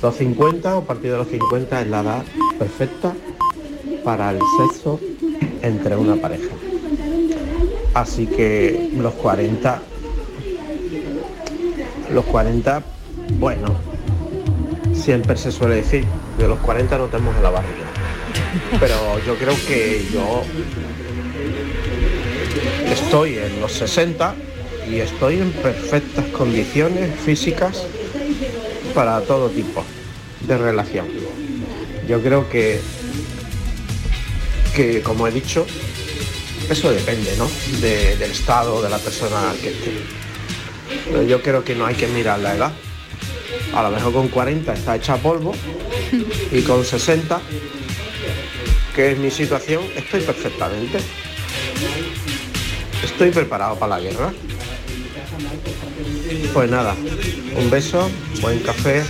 [0.00, 2.24] Los 50 o a partir de los 50 es la edad
[2.60, 3.12] perfecta
[4.04, 5.00] para el sexo
[5.62, 6.54] entre una pareja.
[7.92, 9.82] Así que los 40,
[12.12, 12.82] los 40,
[13.40, 13.95] bueno,
[14.96, 16.04] siempre se suele decir,
[16.38, 17.86] de los 40 no tenemos en la barriga.
[18.80, 18.94] Pero
[19.26, 20.42] yo creo que yo
[22.90, 24.34] estoy en los 60
[24.90, 27.82] y estoy en perfectas condiciones físicas
[28.94, 29.84] para todo tipo
[30.46, 31.06] de relación.
[32.08, 32.80] Yo creo que,
[34.74, 35.66] que como he dicho,
[36.70, 37.48] eso depende, ¿no?
[37.80, 39.90] De- del estado de la persona que esté.
[41.10, 42.72] Pero yo creo que no hay que mirar la edad.
[43.74, 45.54] A lo mejor con 40 está hecha polvo
[46.50, 47.40] y con 60,
[48.94, 50.98] que es mi situación, estoy perfectamente.
[53.04, 54.32] Estoy preparado para la guerra.
[56.52, 56.94] Pues nada,
[57.56, 59.02] un beso, buen café.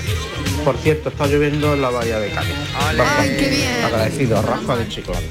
[0.65, 2.55] Por cierto, está lloviendo en la bahía de Cádiz.
[2.97, 3.85] Rafa, Ay, qué bien.
[3.85, 5.27] Agradecido, Rafa de Chiclana.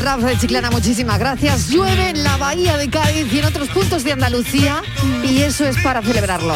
[0.00, 1.68] Rafa de Chiclana, muchísimas gracias.
[1.70, 4.82] Llueve en la bahía de Cádiz y en otros puntos de Andalucía
[5.24, 6.54] y eso es para celebrarlo.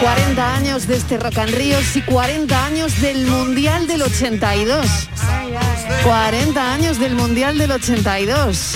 [0.00, 4.86] 40 años de este Rock and Ríos y 40 años del Mundial del 82.
[6.04, 8.74] 40 años del Mundial del 82.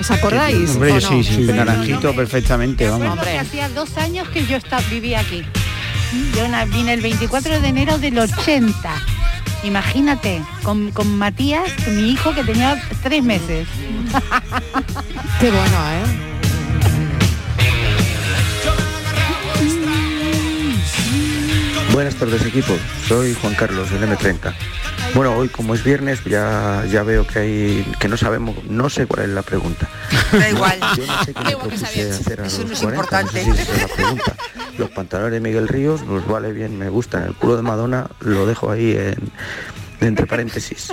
[0.00, 0.70] ¿Os acordáis?
[0.70, 1.00] Hombre, no?
[1.00, 3.18] sí, sí, naranjito perfectamente, vamos.
[3.40, 5.44] Hacía dos años que yo esta- vivía aquí.
[6.36, 8.92] Yo vine el 24 de enero del 80.
[9.62, 13.66] Imagínate, con, con Matías, mi hijo que tenía tres meses.
[15.38, 16.29] Qué bueno, ¿eh?
[21.92, 22.72] Buenas tardes equipo,
[23.06, 24.54] soy Juan Carlos del M30.
[25.14, 29.06] Bueno, hoy como es viernes ya, ya veo que hay que no sabemos, no sé
[29.06, 29.88] cuál es la pregunta.
[30.32, 30.78] Da igual.
[30.96, 33.64] Yo no sé qué me propuse hacer a Eso los no es 40, no sé
[33.64, 34.36] si es la pregunta.
[34.78, 37.24] Los pantalones de Miguel Ríos nos vale bien, me gustan.
[37.24, 39.32] El culo de Madonna lo dejo ahí en,
[40.00, 40.92] entre paréntesis.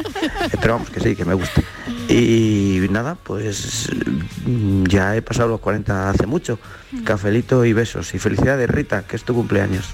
[0.51, 1.63] Esperamos que sí, que me guste.
[2.09, 3.89] Y nada, pues
[4.45, 6.59] mm, ya he pasado los 40 hace mucho.
[7.03, 8.13] Cafelito y besos.
[8.15, 9.85] Y felicidades Rita, que es tu cumpleaños.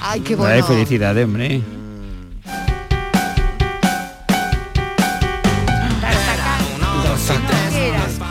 [0.00, 0.66] Ay, qué Ay, bueno.
[0.66, 1.62] felicidades, hombre.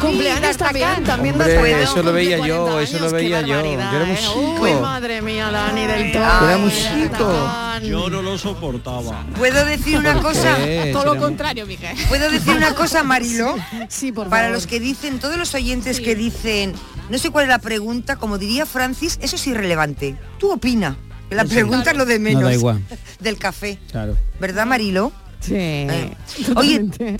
[0.01, 3.47] Cumpleaños también, también Hombre, eso lo veía cumple yo, 40 eso lo veía yo.
[3.47, 4.12] Yo era ¿eh?
[4.12, 4.62] musico.
[4.62, 6.25] Uy, madre mía, Dani del Toro.
[6.25, 7.51] Era musico.
[7.84, 9.25] Yo no lo soportaba.
[9.38, 10.58] ¿Puedo decir una ¿Por cosa?
[10.58, 10.91] qué?
[10.93, 11.95] Todo lo contrario, Miguel.
[12.08, 13.56] ¿Puedo decir una cosa, Marilo?
[13.89, 16.73] Sí, por Para los que dicen, todos los oyentes que dicen,
[17.10, 20.15] no sé cuál es la pregunta, como diría Francis, eso es irrelevante.
[20.39, 20.97] Tú opina.
[21.36, 21.50] La Sí.
[21.56, 22.43] pregunta es lo de No menos.
[22.43, 22.82] da igual.
[23.19, 23.78] Del café.
[23.91, 24.15] Claro.
[24.39, 25.12] ¿Verdad, Marilo?
[25.41, 25.54] Sí.
[26.56, 26.86] Oye,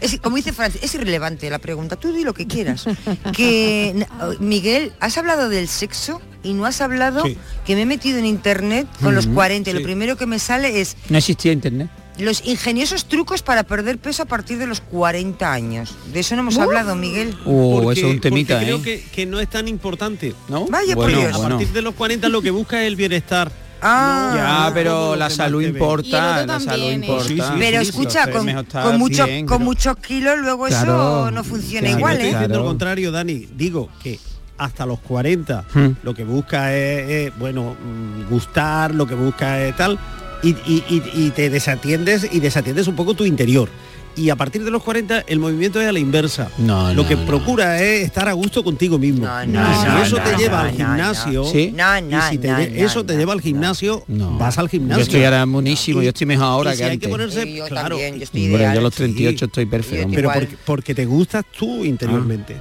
[0.00, 1.96] es- como dice Francis, es irrelevante la pregunta.
[1.96, 2.84] Tú di lo que quieras.
[3.32, 4.06] Que
[4.38, 7.36] Miguel, has hablado del sexo y no has hablado Sí.
[7.66, 10.38] que me he metido en internet con los Ujú, 40 y lo primero que me
[10.38, 11.88] sale es No existía internet.
[12.20, 15.94] Los ingeniosos trucos para perder peso a partir de los 40 años.
[16.12, 16.62] De eso no hemos Uh.
[16.62, 17.36] hablado, Miguel.
[17.44, 18.82] Porque- eso es un temita, porque creo ¿eh?
[18.82, 20.34] que, que no es tan importante.
[20.48, 20.66] ¿No?
[20.66, 21.36] Vaya bueno, por Dios.
[21.44, 23.50] a partir de los 40 lo que busca es el bienestar.
[23.82, 24.66] Ah.
[24.68, 26.92] Ya, pero la salud importa, la salud ¿eh?
[26.92, 27.24] importa.
[27.24, 31.86] Sí, sí, Pero sí, escucha, con, con, pero- muchos kilos luego Claro, eso no funciona
[31.86, 32.32] claro, igual, Estoy ¿eh?
[32.46, 32.54] Claro.
[32.56, 33.48] lo contrario, Dani.
[33.56, 34.18] Digo que
[34.58, 35.88] hasta los 40 Hmm.
[36.02, 39.98] lo que busca es, es, bueno, mm, gustar, lo que busca es tal,
[40.42, 43.68] y, y- y- y te desatiendes y desatiendes un poco tu interior.
[44.16, 46.50] Y a partir de los 40 el movimiento es a la inversa.
[46.58, 47.24] No, lo no, que no.
[47.26, 49.24] procura es estar a gusto contigo mismo.
[49.24, 51.72] No, y no, si no, eso no, te lleva no, al gimnasio, ¿Sí?
[51.74, 54.36] No, no, y si te no, lle- no, eso te lleva al gimnasio, No.
[54.36, 54.98] vas al gimnasio.
[54.98, 57.66] Yo estoy ahora buenísimo, yo estoy mejor ahora y si que hay que ponerse, yo
[57.66, 58.74] claro, también, yo estoy ideal.
[58.74, 59.44] yo a los 38 Sí.
[59.44, 60.08] estoy perfecto.
[60.12, 62.56] pero porque, porque te gustas tú interiormente.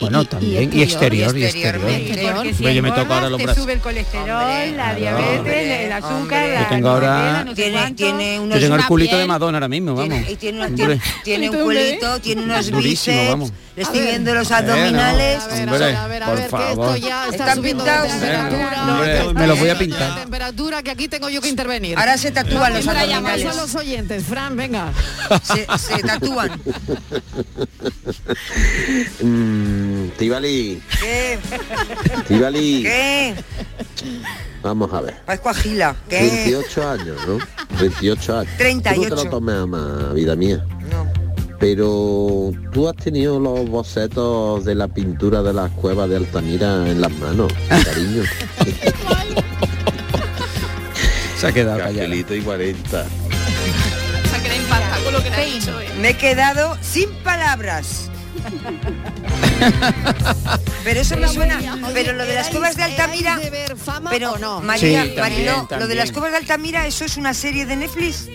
[0.00, 1.80] Bueno, también, y exterior, y exterior.
[2.34, 3.62] Porque si Hombre, yo me toco ahora los te brazos.
[3.62, 7.96] sube el colesterol, la diabetes, el azúcar, Yo la tengo ahora- no sé Tiene, cuánto.
[8.04, 10.08] tiene Yo unos tengo el culito de Madonna ahora mismo, vamos.
[10.16, 10.86] Tiene, y tiene, una- Hombre.
[10.86, 13.52] tiene, tiene un culito, tiene unos Durísimo, bíceps, vamos.
[13.80, 14.72] Le estoy viendo los A ver, no.
[14.74, 15.42] abdominales.
[15.42, 16.96] A ver, a ver, a ver, por favor.
[16.98, 18.12] ya está Están pintados.
[19.34, 20.20] me lo voy a pintar.
[20.20, 21.98] temperatura que aquí tengo yo que intervenir.
[21.98, 23.46] Ahora se tatúan los abdominales.
[23.46, 24.92] a los oyentes, Fran, venga.
[25.78, 26.60] Se, tatúan.
[29.22, 31.38] Mm, Tibali, ¿Qué?
[32.28, 33.34] Tibali, ¿Qué?
[34.62, 35.16] vamos a ver.
[35.24, 35.96] Parezco a Gila.
[36.08, 36.20] ¿Qué?
[36.44, 37.38] 28 años, ¿no?
[37.80, 38.52] 28 años.
[38.58, 39.08] 38.
[39.08, 40.64] Tú no te lo tomes a más, vida mía.
[41.60, 47.02] Pero tú has tenido los bocetos de la pintura de las cuevas de Altamira en
[47.02, 47.52] las manos,
[47.84, 48.22] cariño.
[51.36, 51.78] Se ha quedado.
[51.80, 53.04] Cafelito y 40.
[53.04, 55.80] Se queda impactada con lo que le ha dicho.
[55.80, 55.88] ¿eh?
[56.00, 58.10] Me he quedado sin palabras.
[60.84, 61.60] Pero eso me suena.
[61.92, 63.38] Pero lo de las cuevas de Altamira.
[64.10, 64.60] Pero no?
[64.60, 65.14] María, Sí,
[65.78, 68.28] lo de las cuevas de Altamira, eso es una serie de Netflix.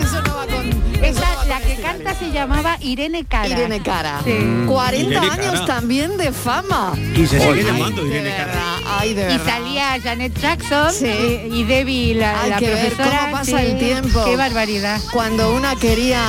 [0.00, 0.86] Eso no va con...
[1.04, 3.48] Esa, la que canta se llamaba Irene Cara.
[3.48, 4.20] Irene Cara.
[4.24, 4.34] Sí.
[4.66, 5.66] 40 Irene años Cara.
[5.66, 6.92] también de fama.
[7.14, 8.46] Y se sigue Ay, llamando de Irene Cara.
[8.46, 9.44] verdad, Ay, de Y verdad.
[9.46, 11.06] salía Janet Jackson Sí.
[11.50, 13.18] y, y Debbie, la, Hay la que ver profesora.
[13.20, 13.66] cómo pasa sí.
[13.66, 14.24] el tiempo.
[14.24, 15.00] Qué barbaridad.
[15.12, 16.22] Cuando una quería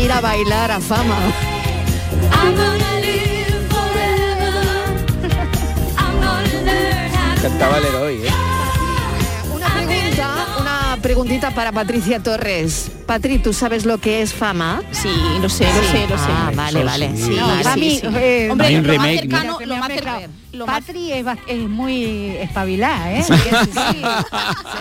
[0.00, 1.16] ir a bailar a fama.
[7.42, 8.30] Cantaba el héroe, ¿eh?
[11.02, 12.90] Preguntita para Patricia Torres.
[13.06, 14.82] Patri, ¿tú sabes lo que es fama?
[14.92, 15.08] Sí,
[15.40, 16.24] lo sé, lo sé, lo sé.
[16.28, 17.10] Ah, vale, vale.
[17.16, 17.22] sí.
[17.24, 18.06] Sí, No, vale, para sí, mí, sí.
[18.16, 20.16] eh, Hombre, lo más cercano, lo más cercano.
[20.18, 20.32] pegado.
[20.52, 23.22] Lo más Patri es, es muy espabilada, ¿eh?
[23.22, 24.02] Sí, sí, sí.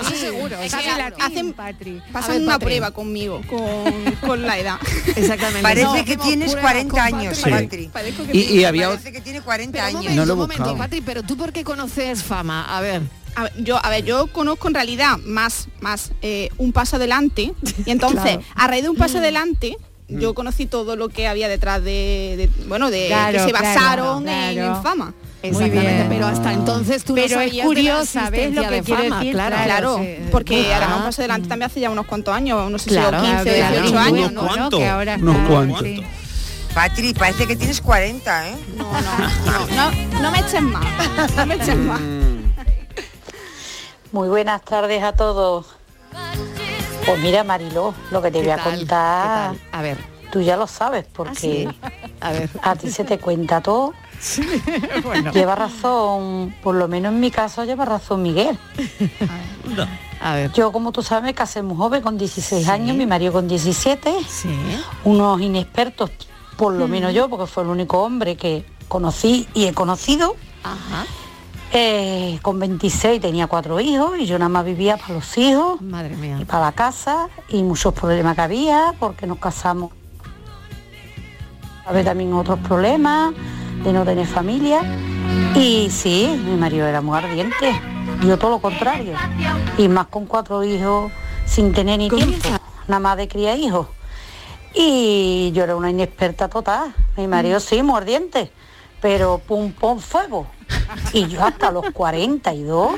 [0.01, 0.89] Eso seguro, Es que
[1.21, 2.01] hacen, Patri.
[2.09, 2.65] A pasan ver, una Patri.
[2.65, 3.93] prueba conmigo con,
[4.27, 4.77] con la edad.
[5.15, 5.61] Exactamente.
[5.61, 7.51] Parece No, que tienes pruebas 40 con años, Patri.
[7.65, 7.87] Patri.
[7.93, 10.03] Parezco que Y, y había Parece que tiene 40 Pero un años.
[10.03, 10.77] momento, No lo he un momento, buscado.
[10.77, 12.65] Patri, pero tú por qué conoces fama?
[12.75, 13.01] A ver.
[13.39, 17.53] A yo, a ver, yo conozco en realidad más, más eh, un paso adelante
[17.85, 18.41] y entonces Claro.
[18.55, 19.77] a raíz de un paso adelante
[20.11, 24.27] yo conocí todo lo que había detrás de, de- bueno, de Claro, que se basaron
[24.27, 24.75] en- claro.
[24.77, 25.13] en, fama.
[25.43, 26.09] Exactamente, bien.
[26.09, 29.19] pero hasta entonces tú no Pero es sabías curiosa, ¿ves lo que de quiero fama,
[29.19, 29.33] decir?
[29.33, 29.55] claro.
[29.63, 30.15] Claro, sí.
[30.31, 30.75] porque Ah.
[30.83, 33.31] ahora un paso adelante también hace ya unos cuantos años, no sé Claro, si yo
[33.43, 33.75] 15, claro.
[33.75, 34.41] 18 Unos años, ¿no?
[34.47, 34.79] cuantos.
[34.79, 35.81] Que ahora Unos cuantos.
[35.83, 36.03] sí.
[36.73, 38.55] Patri, parece que tienes 40, ¿eh?
[38.77, 39.01] No, no,
[39.45, 40.85] no, no, no me eches más,
[41.35, 41.99] no me eches más.
[44.11, 45.67] Muy buenas tardes a todos.
[47.05, 48.77] Pues mira, Mariló, lo que te ¿Qué voy a tal?
[48.77, 49.55] contar.
[49.71, 49.97] A ver.
[50.31, 51.67] tú ya lo sabes, porque sí?
[52.21, 52.49] A ver.
[52.61, 53.93] a ti se te cuenta todo.
[55.33, 58.57] Lleva razón, por lo menos en mi caso lleva razón Miguel.
[60.21, 60.51] A ver.
[60.51, 64.49] Yo, como tú sabes, casé muy joven, con 16 años, mi marido con 17, Sí.
[65.05, 66.11] unos inexpertos,
[66.57, 70.35] por lo menos yo, porque fue el único hombre que conocí y he conocido.
[70.63, 71.05] Ajá.
[71.71, 76.15] Eh, con 26 tenía cuatro hijos y yo nada más vivía para los hijos Madre
[76.15, 76.37] mía.
[76.41, 79.91] y para la casa y muchos problemas que había porque nos casamos.
[81.85, 83.33] Había también otros problemas
[83.83, 84.81] de no tener familia
[85.55, 87.79] y sí, mi marido era muy ardiente,
[88.25, 89.13] yo todo lo contrario
[89.77, 91.11] y más con cuatro hijos
[91.45, 92.49] sin tener ni tiempo,
[92.87, 93.87] nada más de criar hijos.
[94.73, 98.51] Y yo era una inexperta total, mi marido sí, muy ardiente,
[99.01, 100.47] pero pum pum fuego.
[101.13, 102.91] Y yo hasta los 42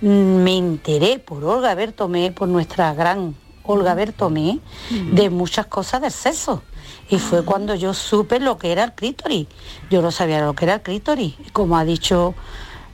[0.00, 4.60] me enteré por Olga Bertomé, por nuestra gran Olga Bertomé,
[5.12, 6.62] de muchas cosas del sexo.
[7.08, 9.46] Y fue cuando yo supe lo que era el clítoris.
[9.90, 11.34] Yo no sabía lo que era el clítoris.
[11.46, 12.34] Y Como ha dicho,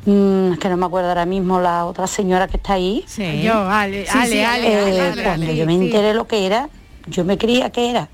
[0.07, 3.43] mm, que no me acuerdo ahora mismo la otra señora que está ahí, Sí.
[3.43, 5.85] Yo, Ale, Sí, Ale, sí, Ale, Ale, Ale, eh, Ale, cuando Ale, yo me sí.
[5.87, 6.69] enteré lo que era,
[7.07, 8.09] yo me creía que era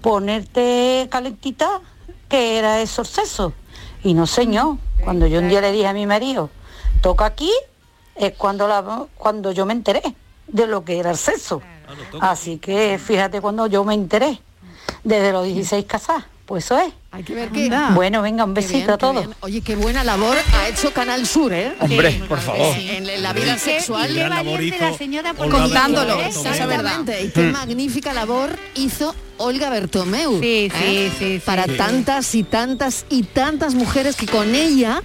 [0.00, 1.80] ponerte calentita,
[2.28, 3.52] que era eso el sexo.
[4.02, 6.50] Y no señor, cuando yo un día le dije a mi marido,
[7.02, 7.52] toca aquí,
[8.14, 10.02] es cuando, la, cuando yo me enteré
[10.46, 11.62] de lo que era el sexo.
[12.20, 14.40] Así que fíjate cuando yo me enteré,
[15.04, 16.92] desde los 16 casadas, pues eso es.
[17.12, 17.70] Hay que ver que...
[17.94, 19.26] Bueno, venga, un Qué besito bien, a qué todos.
[19.40, 21.72] Oye, qué buena labor ha hecho Canal Sur, ¿eh?
[21.80, 22.74] Hombre, por favor.
[22.74, 24.12] Sí, en en la vida qué- sexual.
[24.12, 26.20] qué valiente la señora por Contándolo.
[26.20, 27.22] Exactamente.
[27.22, 30.40] Y qué magnífica labor hizo Olga Bertomeu.
[30.40, 31.12] Sí, sí, ¿eh?
[31.18, 31.42] sí, sí.
[31.46, 31.76] Para Sí.
[31.76, 35.00] tantas y tantas y tantas mujeres que con ella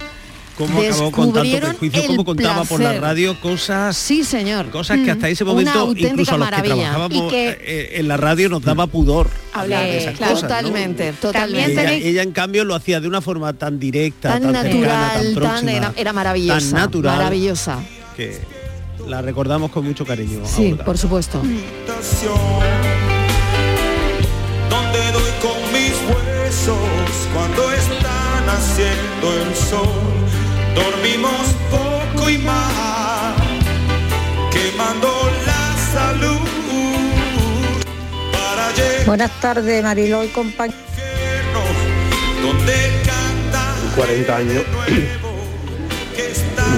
[0.56, 3.02] Cómo acabó con tanto descubrieron prejuicio, el cómo contaba por la placer.
[3.02, 4.70] radio cosas Sí, señor.
[4.70, 6.74] cosas que hasta ese Una momento incluso a los que maravilla.
[6.76, 10.32] trabajábamos Y que- eh, eh, en la radio nos daba pudor hablar de esas claro,
[10.34, 10.50] cosas.
[10.50, 10.56] ¿no?
[10.56, 11.72] totalmente, Y totalmente.
[11.82, 15.12] Ella, ella, en cambio lo hacía de una forma tan directa, Tan tan, cercana, natural,
[15.12, 16.58] tan tan, próxima, era, era maravillosa.
[16.60, 17.78] tan natural, Maravillosa.
[18.16, 18.38] que
[19.06, 20.40] la recordamos con mucho cariño.
[20.46, 20.84] Sí, Olga.
[20.86, 21.40] por supuesto.
[24.70, 25.88] donde doy con mi
[26.42, 26.76] besos
[27.32, 29.88] cuando está naciendo el sol.
[30.76, 33.34] Dormimos poco y mal,
[34.52, 35.08] quemando
[35.46, 36.48] la salud
[38.32, 40.68] para llegar Buenas tardes, Mariló y canta
[43.96, 44.62] 40 años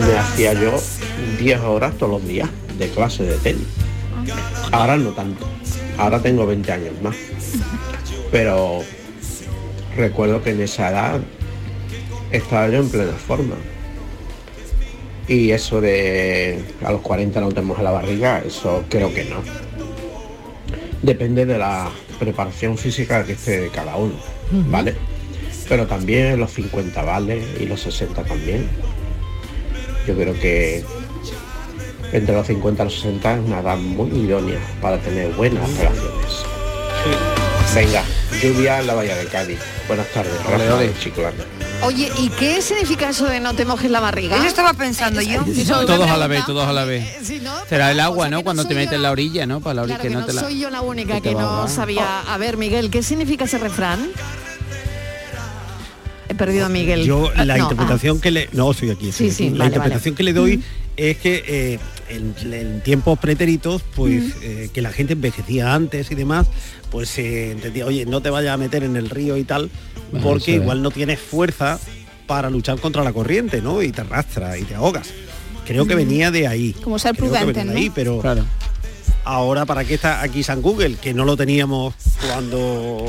[0.07, 0.81] me hacía yo
[1.39, 3.67] 10 horas todos los días de clase de tenis.
[4.73, 5.47] Ahora no tanto.
[5.97, 7.17] Ahora tengo 20 años más.
[8.31, 8.83] Pero
[9.97, 11.21] recuerdo que en esa edad
[12.31, 13.57] estaba yo en plena forma.
[15.29, 19.43] Y eso de a los 40 no te moja la barriga, eso creo que no.
[21.03, 24.15] Depende de la preparación física que esté de cada uno,
[24.51, 24.95] ¿vale?
[25.69, 28.69] Pero también los 50 vale y los 60 también.
[30.07, 30.83] Yo creo que
[32.13, 36.45] entre los 50 y los 60 es una edad muy idónea para tener buenas relaciones.
[37.75, 38.03] Venga,
[38.43, 39.59] lluvia en la bahía de Cádiz.
[39.87, 41.58] Buenas tardes, Rafa de Chiclana.
[41.85, 44.37] Oye, ¿y qué significa eso de no te mojes la barriga?
[44.37, 45.45] Eso estaba pensando yo.
[45.87, 47.07] Todos a la vez, todos a la vez.
[47.23, 48.43] Si no, Será el agua, ¿no?
[48.43, 49.61] Cuando te metes en la orilla, ¿no?
[49.61, 50.41] Para la orilla Claro que no no te la...
[50.43, 52.21] soy yo la única que a no sabía.
[52.23, 54.09] A ver, Miguel, ¿qué significa ese refrán?
[56.29, 57.05] He perdido a Miguel.
[57.05, 59.67] Yo Ah, la no, interpretación que le no estoy aquí, estoy Sí, sí, la vale,
[59.67, 60.17] interpretación vale.
[60.17, 60.63] que le doy
[60.97, 64.33] es que eh, en, en tiempos pretéritos pues Mm.
[64.43, 66.49] eh, que la gente envejecía antes y demás
[66.91, 69.71] pues se entendía oye no te vayas a meter en el río y tal
[70.23, 70.63] porque es.
[70.63, 71.79] igual no tienes fuerza
[72.27, 75.09] para luchar contra la corriente no y te arrastra y te ahogas
[75.67, 77.73] creo que venía de ahí Como ser Creo que prudente, venía ¿no?
[77.73, 78.23] de ahí pero
[79.25, 81.95] ahora para qué está aquí San Google que no lo teníamos
[82.27, 83.05] cuando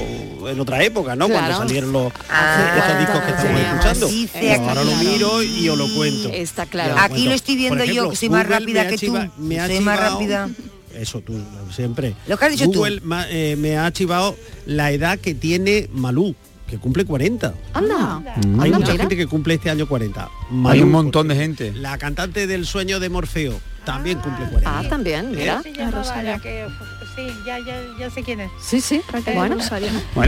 [0.50, 1.46] en otra época no Claro.
[1.46, 5.88] cuando salieron los Ah, estos discos que estamos escuchando ahora lo miro y os lo
[5.96, 6.96] cuento Está claro.
[6.96, 7.30] lo Aquí cuento.
[7.30, 9.06] lo estoy viendo yo, que soy más Google rápida que tú.
[9.06, 10.50] chiva- me ha Soy más rápida.
[10.96, 11.34] Eso tú,
[11.74, 12.16] siempre.
[12.28, 12.80] Lo que has dicho tú.
[12.80, 14.36] Google ma- eh, me ha chivado
[14.66, 16.36] la edad que tiene Malú,
[16.70, 17.54] que cumple 40.
[17.74, 18.20] Anda.
[18.20, 18.60] Mm.
[18.60, 19.04] Hay Anda, mucha mira.
[19.04, 20.30] gente que cumple este año 40.
[20.66, 21.72] Hay un montón de gente.
[21.74, 24.80] La cantante del sueño de Morfeo también cumple 40.
[24.80, 25.62] Ah, también, mira.
[25.76, 26.68] Llamaba la que-
[27.16, 28.52] sí, ya, ya, ya sé quién es.
[28.62, 29.02] Sí, sí.
[29.12, 29.56] Raquel Bueno,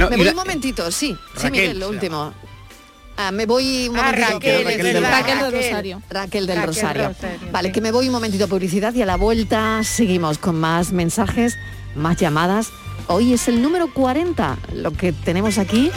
[0.10, 1.16] me voy la- un momentito, sí.
[1.38, 2.34] Sí, Miguel, lo último.
[3.18, 4.12] Ah, me voy un Ah.
[4.14, 5.52] Raquel, Raquel del Raquel.
[5.52, 6.02] Rosario.
[6.10, 7.08] Raquel del Rosario.
[7.10, 7.74] Rosario, Vale, sí.
[7.74, 11.56] que me voy un momentito a publicidad y a la vuelta seguimos con más mensajes,
[11.96, 12.70] más llamadas.
[13.08, 15.92] Hoy es el número 40, lo que tenemos aquí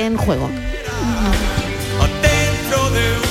[0.00, 0.48] en juego.
[2.22, 3.30] dentro de un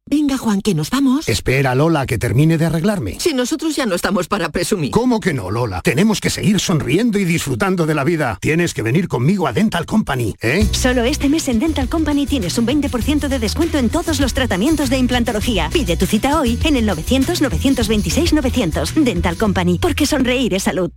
[0.11, 1.29] Venga, Juan, que nos vamos.
[1.29, 3.17] Espera, Lola, que termine de arreglarme.
[3.21, 4.91] Si nosotros ya no estamos para presumir.
[4.91, 5.79] ¿Cómo que no, Lola?
[5.85, 8.37] Tenemos que seguir sonriendo y disfrutando de la vida.
[8.41, 10.67] Tienes que venir conmigo a Dental Company, ¿eh?
[10.73, 14.89] Solo este mes en Dental Company tienes un 20% de descuento en todos los tratamientos
[14.89, 15.69] de implantología.
[15.71, 18.93] Pide tu cita hoy en el 900-926-900.
[19.05, 20.91] Dental Company, porque sonreír es salud.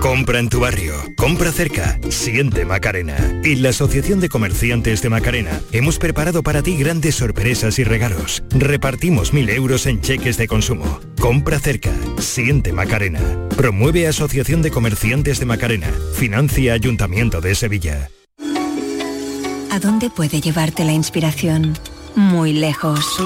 [0.00, 3.16] Compra en tu barrio, compra cerca, siente Macarena.
[3.44, 8.42] Y la Asociación de Comerciantes de Macarena hemos preparado para ti grandes sorpresas y regalos.
[8.48, 11.00] Repartimos mil euros en cheques de consumo.
[11.20, 13.20] Compra cerca, siente Macarena.
[13.58, 15.90] Promueve Asociación de Comerciantes de Macarena.
[16.14, 18.08] Financia Ayuntamiento de Sevilla.
[19.70, 21.78] ¿A dónde puede llevarte la inspiración?
[22.16, 23.18] Muy lejos.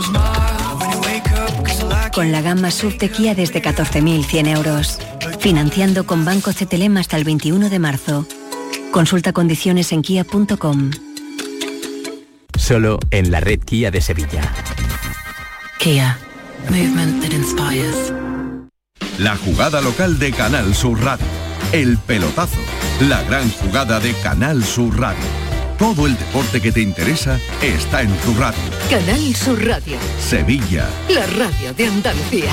[2.13, 4.99] Con la gama SUV de Kia desde 14.100 euros.
[5.45, 8.27] Financiando con Banco CTLM hasta el 21 de marzo.
[8.91, 10.91] Consulta condiciones en kia.com.
[12.59, 14.41] Solo en la red Kia de Sevilla.
[15.79, 16.19] Kia.
[16.71, 18.15] Movement that inspires.
[19.19, 21.27] La jugada local de Canal Sur Radio.
[21.73, 22.63] El pelotazo.
[23.03, 25.27] La gran jugada de Canal Sur Radio.
[25.79, 28.63] Todo el deporte que te interesa está en tu radio.
[28.89, 29.99] Canal Sur Radio.
[30.19, 30.89] Sevilla.
[31.11, 32.53] La radio de Andalucía.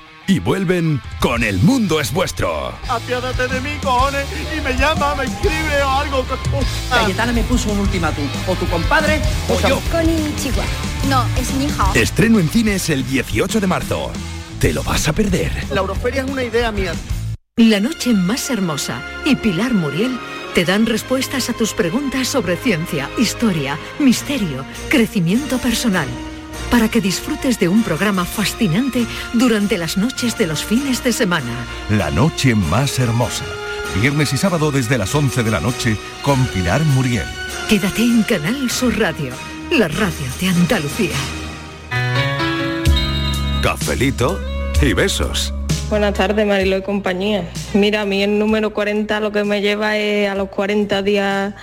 [0.27, 2.73] y vuelven con El Mundo es Vuestro.
[2.87, 6.25] Apiádate de mí, cojones, y me llama, me escribe o algo.
[6.89, 8.27] Cayetana me puso un ultimátum.
[8.47, 9.81] O tu compadre o yo.
[10.37, 10.65] Chihuahua.
[11.09, 11.91] No, es mi hija.
[11.95, 14.11] Estreno en cines el 18 de marzo.
[14.59, 15.51] ¿Te lo vas a perder?
[15.71, 16.93] La Euroferia es una idea mía.
[17.57, 20.17] La noche más hermosa y Pilar Muriel
[20.53, 26.07] te dan respuestas a tus preguntas sobre ciencia, historia, misterio, crecimiento personal,
[26.71, 31.67] para que disfrutes de un programa fascinante durante las noches de los fines de semana.
[31.89, 33.45] La noche más hermosa.
[33.99, 37.27] Viernes y sábado desde las 11 de la noche con Pilar Muriel.
[37.67, 39.33] Quédate en Canal Sur Radio,
[39.69, 41.15] la radio de Andalucía.
[43.61, 44.39] Cafelito
[44.81, 45.53] y besos.
[45.89, 47.49] Buenas tardes, Marilo y compañía.
[47.73, 51.53] Mira, a mí el número 40 lo que me lleva es a los 40 días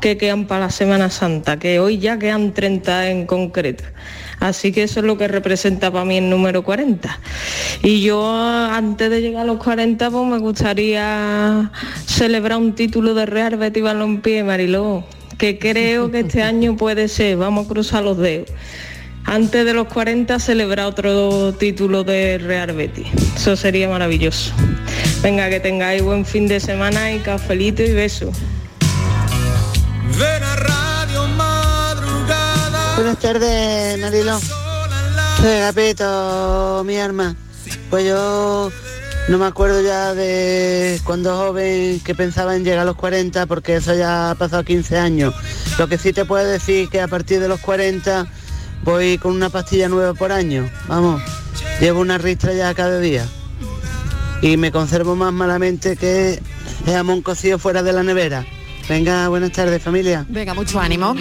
[0.00, 3.84] que quedan para la Semana Santa, que hoy ya quedan 30 en concreto.
[4.40, 7.20] Así que eso es lo que representa para mí el número 40.
[7.82, 11.70] Y yo antes de llegar a los 40 pues me gustaría
[12.06, 15.04] celebrar un título de Real Betis Balompié, Mariló,
[15.36, 18.48] que creo que este año puede ser, vamos a cruzar los dedos.
[19.26, 23.06] Antes de los 40 celebrar otro título de Real Betis.
[23.36, 24.52] Eso sería maravilloso.
[25.22, 28.32] Venga, que tengáis buen fin de semana y cafelito y beso.
[33.00, 34.38] Buenas tardes, Marilo.
[35.38, 37.34] Soy Agapito, mi arma.
[37.88, 38.70] Pues yo
[39.26, 43.76] no me acuerdo ya de cuando joven que pensaba en llegar a los 40 porque
[43.76, 45.34] eso ya ha pasado 15 años.
[45.78, 48.26] Lo que sí te puedo decir que a partir de los 40
[48.84, 50.68] voy con una pastilla nueva por año.
[50.86, 51.22] Vamos,
[51.80, 53.26] llevo una ristra ya cada día.
[54.42, 56.42] Y me conservo más malamente que
[56.86, 58.44] el jamón cocido fuera de la nevera.
[58.90, 60.26] Venga, buenas tardes familia.
[60.28, 61.14] Venga, mucho ánimo.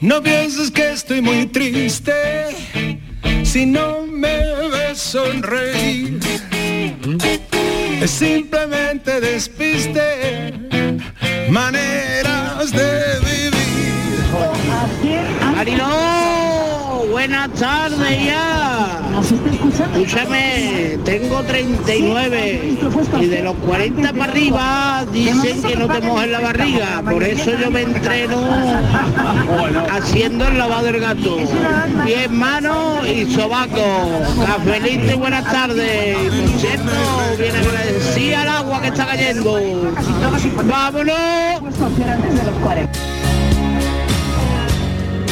[0.00, 2.12] No pienses que estoy muy triste
[3.42, 4.38] si no me
[4.68, 6.18] ves sonreír.
[8.00, 10.54] Es simplemente despiste,
[11.50, 13.50] maneras de vivir.
[17.20, 18.98] Buenas tardes ya.
[19.92, 22.78] Escúchame, tengo 39
[23.20, 27.02] y de los 40 para arriba dicen que no te mojes la barriga.
[27.02, 28.38] Por eso yo me entreno
[29.90, 31.36] haciendo el lavado del gato.
[32.06, 34.22] Pies, manos y sobaco.
[34.46, 36.16] Cafelito y buenas tardes.
[36.16, 36.90] Por cierto,
[37.68, 39.60] agradecida al agua que está cayendo.
[40.64, 41.60] ¡Vámonos!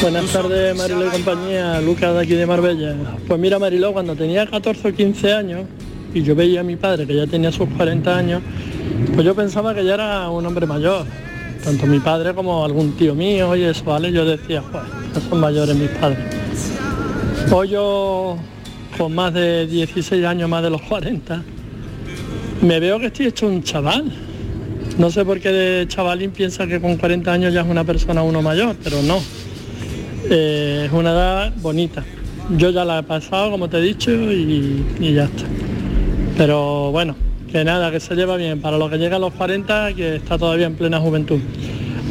[0.01, 2.95] Buenas tardes, Marilo y compañía, Lucas de aquí de Marbella.
[3.27, 5.65] Pues mira, Marilo, cuando tenía 14 o 15 años
[6.13, 8.41] y yo veía a mi padre que ya tenía sus 40 años,
[9.13, 11.05] pues yo pensaba que ya era un hombre mayor.
[11.65, 14.09] Tanto mi padre como algún tío mío y eso, ¿vale?
[14.13, 14.83] Yo decía, pues,
[15.13, 16.19] ya son mayores mis padres.
[17.51, 18.37] Hoy yo,
[18.97, 21.43] con más de 16 años, más de los 40,
[22.61, 24.09] me veo que estoy hecho un chaval.
[24.97, 28.23] No sé por qué de chavalín piensa que con 40 años ya es una persona
[28.23, 29.19] uno mayor, pero no.
[30.29, 32.03] Eh, es una edad bonita.
[32.57, 35.43] Yo ya la he pasado, como te he dicho, y, y ya está.
[36.37, 37.15] Pero bueno,
[37.51, 38.61] que nada, que se lleva bien.
[38.61, 41.39] Para lo que llega a los 40, que está todavía en plena juventud.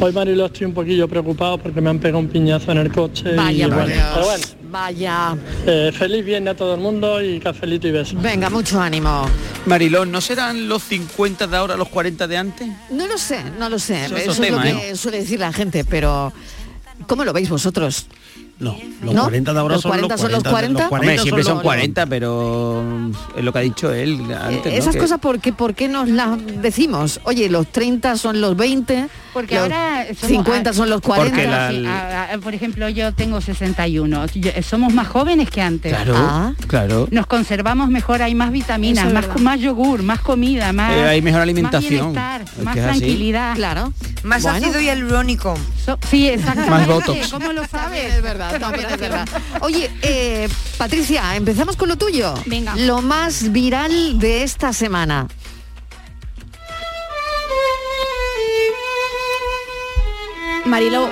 [0.01, 3.35] Hoy, Marilo, estoy un poquillo preocupado porque me han pegado un piñazo en el coche.
[3.35, 4.05] Vaya, y, por bueno, Dios.
[4.13, 5.35] pero bueno, Vaya.
[5.65, 8.21] eh, feliz viernes a todo el mundo y cafelito y besos.
[8.21, 9.25] Venga, mucho ánimo.
[9.65, 12.67] Marilón, ¿no serán los 50 de ahora los 40 de antes?
[12.91, 14.05] No lo sé, no lo sé.
[14.05, 14.95] Eso es Eso, es lo tema, que ¿eh?
[14.95, 16.31] suele decir la gente, pero
[17.09, 18.07] ¿cómo lo veis vosotros?
[18.59, 19.21] No, los ¿No?
[19.23, 20.89] 40 de ahora ¿Los son 40 los son los 40.
[20.89, 21.09] 40?
[21.13, 22.83] Hombre, siempre son los- 40, pero
[23.37, 24.65] es lo que ha dicho él antes.
[24.65, 24.75] Eh, ¿no?
[24.81, 27.21] Esas Que- cosas, ¿por qué, ¿por qué nos las decimos?
[27.23, 31.31] Oye, los 30 son los 20, Porque los ahora somos- 50 son los 40.
[31.37, 34.25] Porque la- Sí, a- a- por ejemplo, yo tengo 61.
[34.33, 35.93] Yo- somos más jóvenes que antes.
[35.93, 36.51] Claro, Ah.
[36.67, 37.07] claro.
[37.11, 41.39] Nos conservamos mejor, hay más vitaminas, más, más yogur, más comida, más, Eh, hay mejor
[41.39, 41.89] más alimentación.
[42.13, 42.99] bienestar, Es más es así.
[42.99, 43.55] tranquilidad.
[43.55, 43.93] Claro.
[44.23, 44.57] Más Bueno.
[44.57, 45.57] ácido hialurónico.
[45.85, 46.71] So- sí, exactamente.
[46.71, 47.27] Más botox.
[47.29, 48.13] ¿Cómo lo También sabes?
[48.15, 49.27] es verdad, también es verdad.
[49.61, 52.33] Oye, eh, Patricia, empezamos con lo tuyo.
[52.45, 52.75] Venga.
[52.75, 55.27] Lo más viral de esta semana.
[60.65, 61.09] Marilo,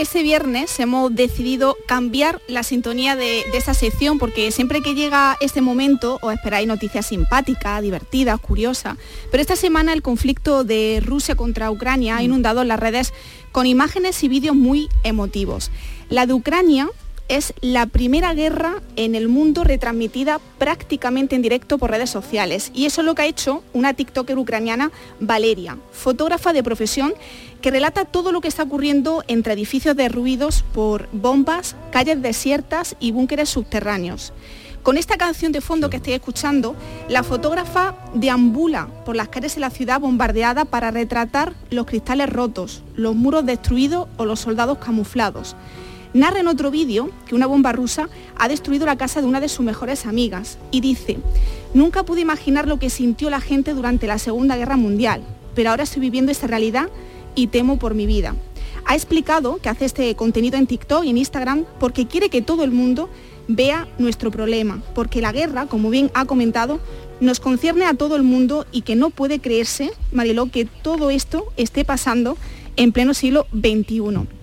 [0.00, 5.36] ese viernes hemos decidido cambiar la sintonía de, de esta sección porque siempre que llega
[5.40, 8.96] este momento os esperáis noticias simpáticas, divertidas, curiosas.
[9.30, 13.12] Pero esta semana el conflicto de Rusia contra Ucrania ha inundado las redes
[13.52, 15.70] con imágenes y vídeos muy emotivos.
[16.08, 16.88] La de Ucrania
[17.30, 22.72] es la primera guerra en el mundo retransmitida prácticamente en directo por redes sociales.
[22.74, 27.14] Y eso es lo que ha hecho una TikToker ucraniana, Valeria, fotógrafa de profesión,
[27.62, 33.12] que relata todo lo que está ocurriendo entre edificios derruidos por bombas, calles desiertas y
[33.12, 34.32] búnkeres subterráneos.
[34.82, 36.74] Con esta canción de fondo que estáis escuchando,
[37.08, 42.82] la fotógrafa deambula por las calles de la ciudad bombardeada para retratar los cristales rotos,
[42.96, 45.54] los muros destruidos o los soldados camuflados.
[46.12, 49.48] Narra en otro vídeo que una bomba rusa ha destruido la casa de una de
[49.48, 51.18] sus mejores amigas y dice,
[51.72, 55.22] nunca pude imaginar lo que sintió la gente durante la Segunda Guerra Mundial,
[55.54, 56.88] pero ahora estoy viviendo esa realidad
[57.36, 58.34] y temo por mi vida.
[58.86, 62.64] Ha explicado que hace este contenido en TikTok y en Instagram porque quiere que todo
[62.64, 63.08] el mundo
[63.46, 66.80] vea nuestro problema, porque la guerra, como bien ha comentado,
[67.20, 71.44] nos concierne a todo el mundo y que no puede creerse, Mariló, que todo esto
[71.56, 72.36] esté pasando
[72.74, 74.39] en pleno siglo XXI.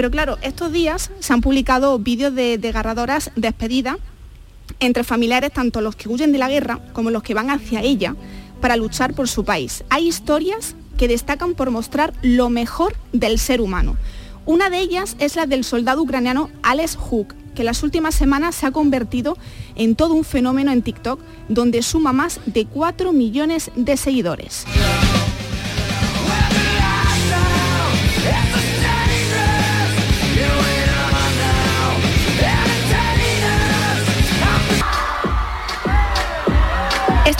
[0.00, 3.96] Pero claro, estos días se han publicado vídeos de desgarradoras despedidas
[4.78, 8.16] entre familiares, tanto los que huyen de la guerra como los que van hacia ella
[8.62, 9.84] para luchar por su país.
[9.90, 13.98] Hay historias que destacan por mostrar lo mejor del ser humano.
[14.46, 18.64] Una de ellas es la del soldado ucraniano Alex Hook, que las últimas semanas se
[18.64, 19.36] ha convertido
[19.74, 21.20] en todo un fenómeno en TikTok,
[21.50, 24.64] donde suma más de 4 millones de seguidores.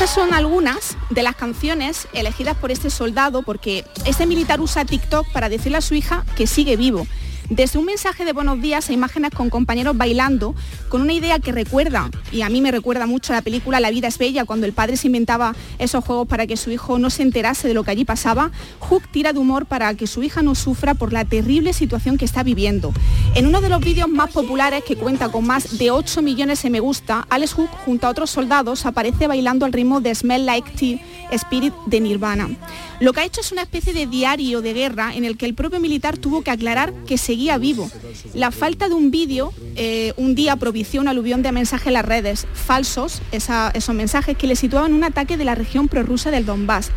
[0.01, 5.31] Estas son algunas de las canciones elegidas por este soldado porque este militar usa TikTok
[5.31, 7.07] para decirle a su hija que sigue vivo.
[7.51, 10.55] Desde un mensaje de buenos días a imágenes con compañeros bailando,
[10.89, 13.91] con una idea que recuerda, y a mí me recuerda mucho a la película La
[13.91, 17.11] vida es bella, cuando el padre se inventaba esos juegos para que su hijo no
[17.11, 20.43] se enterase de lo que allí pasaba, Hook tira de humor para que su hija
[20.43, 22.93] no sufra por la terrible situación que está viviendo.
[23.35, 26.71] En uno de los vídeos más populares, que cuenta con más de 8 millones de
[26.71, 30.71] me gusta, Alex Hook, junto a otros soldados, aparece bailando al ritmo de Smell Like
[30.77, 31.01] Teen
[31.33, 32.49] Spirit de Nirvana.
[33.01, 35.55] Lo que ha hecho es una especie de diario de guerra en el que el
[35.55, 37.19] propio militar tuvo que aclarar que
[37.59, 37.91] vivo.
[38.35, 42.05] La falta de un vídeo eh, un día propició un aluvión de mensajes en las
[42.05, 46.45] redes, falsos, esa- esos mensajes que le situaban un ataque de la región prorrusa del
[46.47, 46.91] Donbass.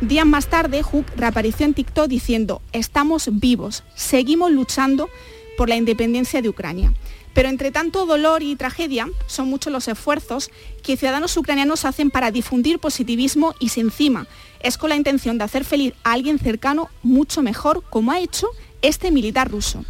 [0.00, 5.08] Días más tarde, Hook reapareció en TikTok diciendo, estamos vivos, seguimos luchando
[5.56, 6.92] por la independencia de Ucrania.
[7.34, 10.50] Pero entre tanto dolor y tragedia, son muchos los esfuerzos
[10.82, 14.26] que ciudadanos ucranianos hacen para difundir positivismo y si encima
[14.60, 18.48] es con la intención de hacer feliz a alguien cercano, mucho mejor, como ha hecho
[18.82, 19.84] este militar ruso.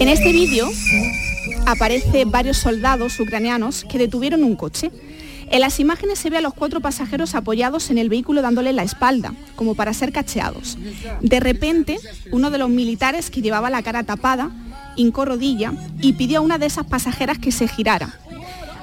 [0.00, 0.68] En este vídeo
[1.66, 4.90] aparece varios soldados ucranianos que detuvieron un coche.
[5.50, 8.82] En las imágenes se ve a los cuatro pasajeros apoyados en el vehículo dándole la
[8.82, 10.76] espalda, como para ser cacheados.
[11.20, 11.98] De repente,
[12.32, 14.50] uno de los militares que llevaba la cara tapada
[14.98, 18.18] hincó rodilla y pidió a una de esas pasajeras que se girara.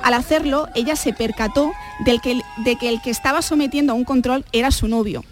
[0.01, 1.71] Al hacerlo, ella se percató
[2.05, 5.23] del que- de que el que estaba sometiendo a un control era su novio.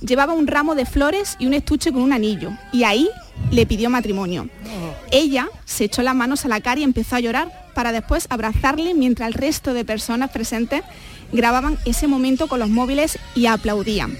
[0.00, 3.08] Llevaba un ramo de flores y un estuche con un anillo, y ahí
[3.50, 4.48] le pidió matrimonio.
[5.10, 8.94] Ella se echó las manos a la cara y empezó a llorar para después abrazarle
[8.94, 10.82] mientras el resto de personas presentes
[11.32, 14.16] grababan ese momento con los móviles y aplaudían.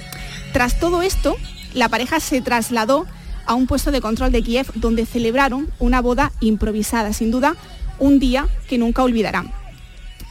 [0.53, 1.37] Tras todo esto,
[1.75, 3.07] la pareja se trasladó
[3.47, 7.57] a un puesto de control de Kiev donde celebraron una boda improvisada, sin duda
[7.99, 9.53] un día que nunca olvidarán.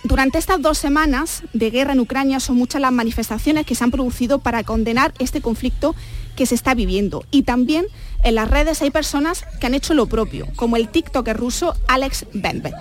[0.06, 3.92] Durante estas dos semanas de guerra en Ucrania son muchas las manifestaciones que se han
[3.92, 5.96] producido para condenar este conflicto
[6.36, 7.24] que se está viviendo.
[7.32, 7.86] Y también
[8.24, 12.26] en las redes hay personas que han hecho lo propio, como el TikToker ruso Alex
[12.34, 12.76] Benbet.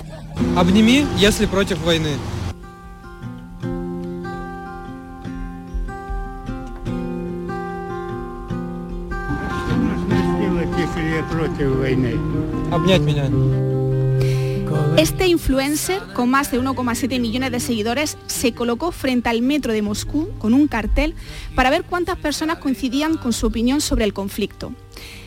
[10.92, 12.16] Обними, если против войны.
[12.72, 13.30] Обнять меня.
[14.98, 19.82] Este influencer, con más de 1,7 millones de seguidores, se colocó frente al metro de
[19.82, 21.16] Moscú con un cartel
[21.56, 24.74] para ver cuántas personas coincidían con su opinión sobre el conflicto.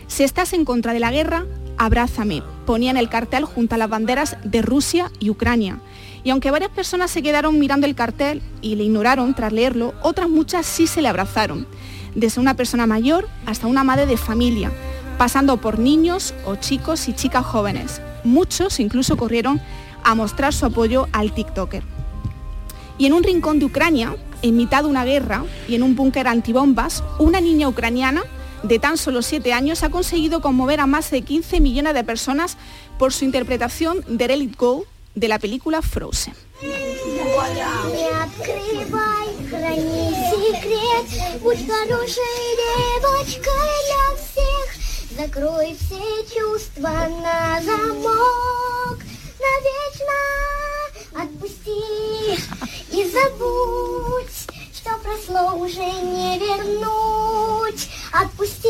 [0.09, 1.47] Si estás en contra de la guerra,
[1.79, 5.81] abrázame, ponía en el cartel junto a las banderas de Rusia y Ucrania.
[6.25, 10.29] Y aunque varias personas se quedaron mirando el cartel y le ignoraron tras leerlo, otras
[10.29, 11.67] muchas sí se le abrazaron,
[12.15, 14.73] desde una persona mayor hasta una madre de familia,
[15.18, 18.02] pasando por niños o chicos y chicas jóvenes.
[18.24, 19.62] Muchos incluso corrieron
[20.04, 21.84] a mostrar su apoyo al TikToker.
[22.98, 26.28] Y en un rincón de Ucrania, en mitad de una guerra y en un búnker
[26.28, 28.24] antibombas, una niña ucraniana
[28.64, 32.58] de tan solo 7 años ha conseguido conmover a más de 15 millones de personas
[32.98, 36.34] por su interpretación de It Go de la película Frozen.
[45.18, 49.00] Закрой все чувства на замок,
[49.40, 50.20] навечно
[51.14, 52.36] отпусти
[52.92, 54.38] и забудь,
[54.74, 57.88] что прошло уже не вернуть.
[58.12, 58.68] Отпусти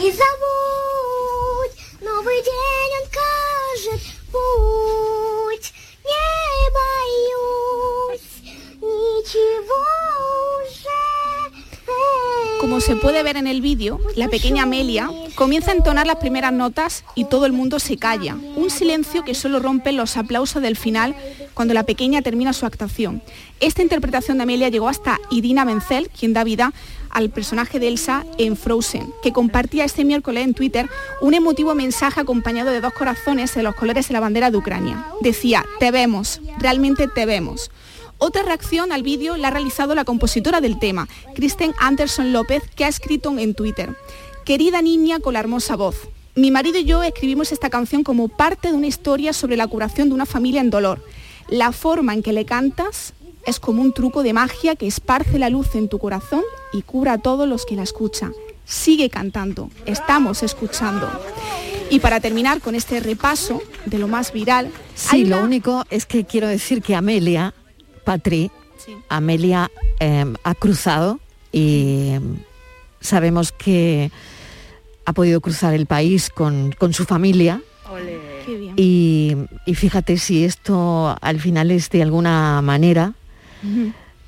[0.00, 1.76] и забудь.
[2.00, 4.00] Новый день он кажет
[4.32, 5.74] путь.
[6.04, 8.32] Не боюсь
[8.80, 9.84] ничего
[10.62, 10.81] уже.
[12.72, 16.54] Como se puede ver en el vídeo, la pequeña Amelia comienza a entonar las primeras
[16.54, 18.34] notas y todo el mundo se calla.
[18.56, 21.14] Un silencio que solo rompe los aplausos del final
[21.52, 23.22] cuando la pequeña termina su actuación.
[23.60, 26.72] Esta interpretación de Amelia llegó hasta Idina Menzel, quien da vida
[27.10, 30.88] al personaje de Elsa en Frozen, que compartía este miércoles en Twitter
[31.20, 35.04] un emotivo mensaje acompañado de dos corazones en los colores de la bandera de Ucrania.
[35.20, 37.70] Decía, te vemos, realmente te vemos.
[38.24, 42.84] Otra reacción al vídeo la ha realizado la compositora del tema, Kristen Anderson López, que
[42.84, 43.96] ha escrito en Twitter,
[44.44, 45.96] Querida niña con la hermosa voz,
[46.36, 50.08] mi marido y yo escribimos esta canción como parte de una historia sobre la curación
[50.08, 51.04] de una familia en dolor.
[51.48, 53.12] La forma en que le cantas
[53.44, 57.14] es como un truco de magia que esparce la luz en tu corazón y cura
[57.14, 58.32] a todos los que la escuchan.
[58.64, 61.10] Sigue cantando, estamos escuchando.
[61.90, 66.24] Y para terminar con este repaso de lo más viral, Sí, lo único es que
[66.24, 67.52] quiero decir que Amelia,
[68.04, 68.50] Patri,
[69.08, 71.20] Amelia eh, ha cruzado
[71.52, 72.20] y eh,
[73.00, 74.10] sabemos que
[75.04, 77.60] ha podido cruzar el país con, con su familia.
[78.46, 78.74] Qué bien.
[78.76, 79.36] Y,
[79.66, 83.12] y fíjate si esto al final es de alguna manera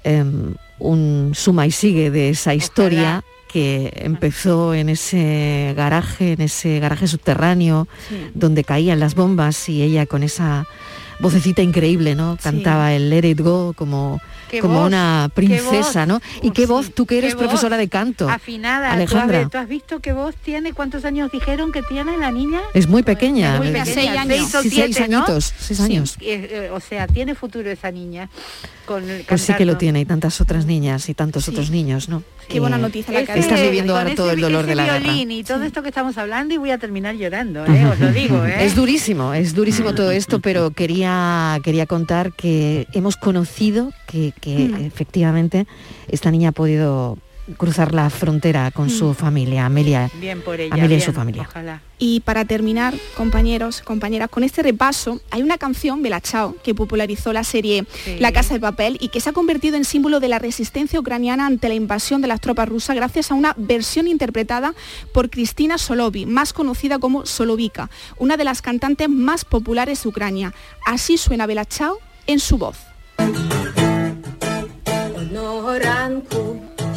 [0.05, 6.81] em, un suma y sigue de esa historia que empezó en ese garaje, en ese
[6.81, 8.16] garaje subterráneo, Sí.
[8.35, 10.66] donde caían las bombas y ella con esa
[11.21, 12.37] vocecita increíble, ¿no?
[12.43, 14.21] Cantaba el Let It Go como,
[14.61, 16.07] como voz, una princesa.
[16.07, 16.21] ¿no?
[16.43, 17.45] Y qué voz, tú que eres voz.
[17.45, 18.29] profesora de canto.
[18.29, 18.87] Afinada.
[18.89, 19.49] ¿Tú has, Alejandra.
[19.49, 20.73] ¿Tú has visto qué voz tiene?
[20.73, 22.61] ¿Cuántos años dijeron que tiene la niña?
[22.75, 23.57] Es muy pequeña.
[23.59, 24.27] Muy eh, pequeña, Seis años.
[24.39, 26.17] seis o Sí, seis añitos, seis años.
[26.21, 28.29] eh, eh, o sea, tiene futuro esa niña.
[28.87, 31.51] Con el Pues sí que lo tiene, y tantas otras niñas y tantos Sí.
[31.53, 32.23] otros niños, ¿no?
[32.49, 34.74] Qué buena noticia la que ha Estás viviendo ahora ese todo el dolor ese de
[34.76, 35.12] la guerra.
[35.14, 37.86] y todo esto que estamos hablando y voy a terminar llorando, ¿eh?
[37.86, 38.45] os lo digo.
[38.45, 38.64] ¿eh?
[38.64, 44.55] Es durísimo, es durísimo todo esto, pero quería, quería contar que hemos conocido que, que
[44.68, 44.84] Mm.
[44.86, 45.66] efectivamente
[46.09, 47.18] esta niña ha podido
[47.59, 49.14] cruzar la frontera con su Mm.
[49.14, 50.74] familia, Amelia, Bien por ella.
[50.74, 51.47] Amelia y su familia.
[51.49, 51.82] Ojalá.
[51.99, 57.32] Y para terminar, compañeros, compañeras, con este repaso, hay una canción, Bella Ciao, que popularizó
[57.32, 58.16] la serie Sí.
[58.18, 61.47] La Casa de Papel y que se ha convertido en símbolo de la resistencia ucraniana
[61.47, 64.74] ante la invasión de las tropas rusas gracias a una versión interpretada
[65.12, 70.53] por Cristina Solovi, más conocida como Solovica, una de las cantantes más populares de Ucrania.
[70.86, 72.76] Así suena Bella Ciao en su voz.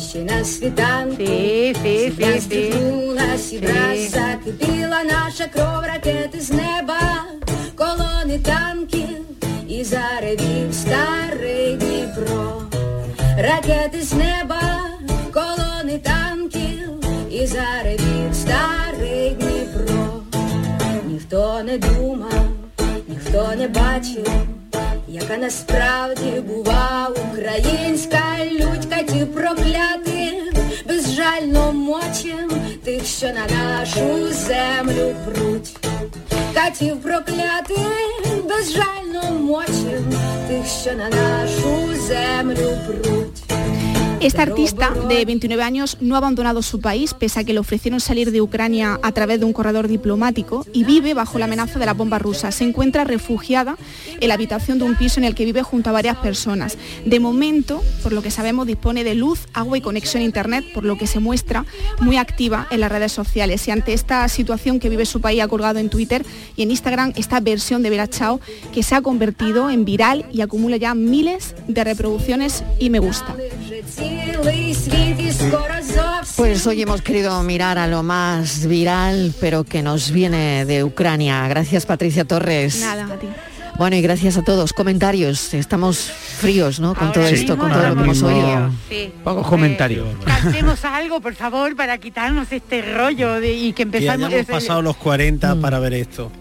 [0.09, 1.23] Ще на світанку
[2.17, 3.53] Враз sí.
[3.53, 6.99] і враз закипіла наша кров ракети з неба,
[7.75, 9.17] колони танків
[9.67, 12.61] і заревів старий Дніпро.
[13.37, 14.61] Ракети з неба,
[15.33, 16.89] колони танків
[17.31, 20.23] і заревів старий Дніпро.
[21.07, 22.47] Ніхто не думав,
[23.07, 24.27] ніхто не бачив,
[25.29, 28.21] яка насправді бува українська
[28.51, 30.43] людька катів прокляти
[30.87, 32.51] безжально мочем
[32.83, 35.75] тих, що на нашу землю пруть.
[36.53, 37.75] Катів прокляти
[38.43, 40.13] безжально мочим
[40.47, 43.36] тих, що на нашу землю пруть.
[44.19, 47.99] Esta artista de 29 años no ha abandonado su país pese a que le ofrecieron
[47.99, 51.85] salir de Ucrania a través de un corredor diplomático y vive bajo la amenaza de
[51.85, 52.51] la bomba rusa.
[52.51, 53.77] Se encuentra refugiada
[54.19, 56.79] en la habitación de un piso en el que vive junto a varias personas.
[57.05, 60.83] De momento, por lo que sabemos, dispone de luz, agua y conexión a internet, por
[60.83, 61.65] lo que se muestra
[61.99, 63.67] muy activa en las redes sociales.
[63.67, 67.13] Y ante esta situación que vive su país ha colgado en Twitter y en Instagram
[67.17, 68.41] esta versión de Vera Chao
[68.73, 73.35] que se ha convertido en viral y acumula ya miles de reproducciones y me gusta.
[76.35, 81.47] Pues hoy hemos querido mirar a lo más viral, pero que nos viene de Ucrania.
[81.47, 82.79] Gracias Patricia Torres.
[82.81, 83.17] Nada.
[83.77, 84.73] Bueno, y gracias a todos.
[84.73, 85.53] Comentarios.
[85.53, 86.95] Estamos fríos, ¿no?
[86.95, 88.71] Con todo esto, con todo lo que hemos oído.
[89.23, 90.07] Pocos comentarios.
[90.53, 94.29] Eh, algo, por favor, para quitarnos este rollo de, y que empezamos...
[94.29, 95.61] Que hayamos pasado los 40 mm.
[95.61, 96.31] para ver esto.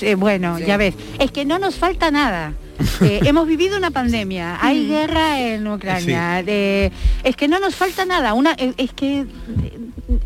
[0.00, 0.94] Eh, bueno, ya ves.
[1.18, 2.52] Es que no nos falta nada.
[3.00, 6.42] Eh, hemos vivido una pandemia, hay guerra en Ucrania.
[6.46, 6.90] eh,
[7.24, 8.34] es que no nos falta nada.
[8.34, 9.24] Una, eh, es que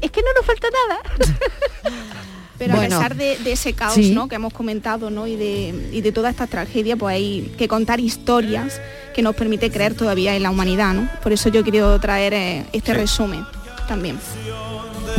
[0.00, 1.00] es que no nos falta nada.
[2.58, 4.12] Pero Bueno, a pesar de, de ese caos sí.
[4.14, 4.28] ¿no?
[4.28, 5.26] que hemos comentado ¿no?
[5.26, 8.82] y, de, y de toda esta tragedia, pues hay que contar historias
[9.14, 10.92] que nos permite creer todavía en la humanidad.
[10.92, 11.08] ¿no?
[11.22, 13.46] Por eso yo he querido traer eh, este resumen
[13.88, 14.18] también.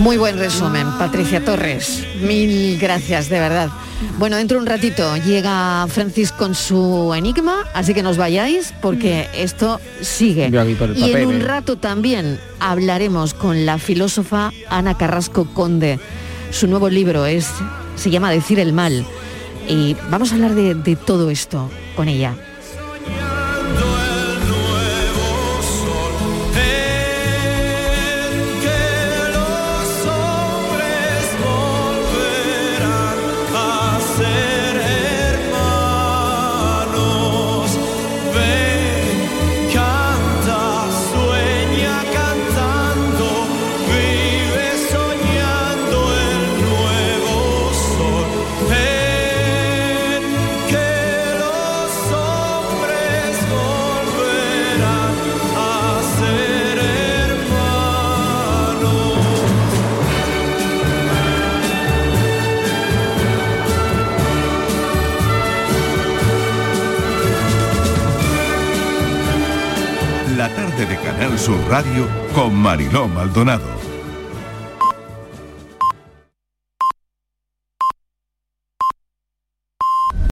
[0.01, 2.07] Muy buen resumen, Patricia Torres.
[2.23, 3.69] Mil gracias, de verdad.
[4.17, 9.29] Bueno, dentro de un ratito llega Francis con su enigma, así que nos vayáis porque
[9.35, 10.49] esto sigue.
[10.95, 11.45] Y en un eh.
[11.45, 15.99] rato también hablaremos con la filósofa Ana Carrasco Conde.
[16.49, 17.51] Su nuevo libro es,
[17.95, 19.05] se llama Decir el mal.
[19.69, 22.33] Y vamos a hablar de, de todo esto con ella.
[71.31, 73.80] Canal Sur Radio con Mariló Maldonado.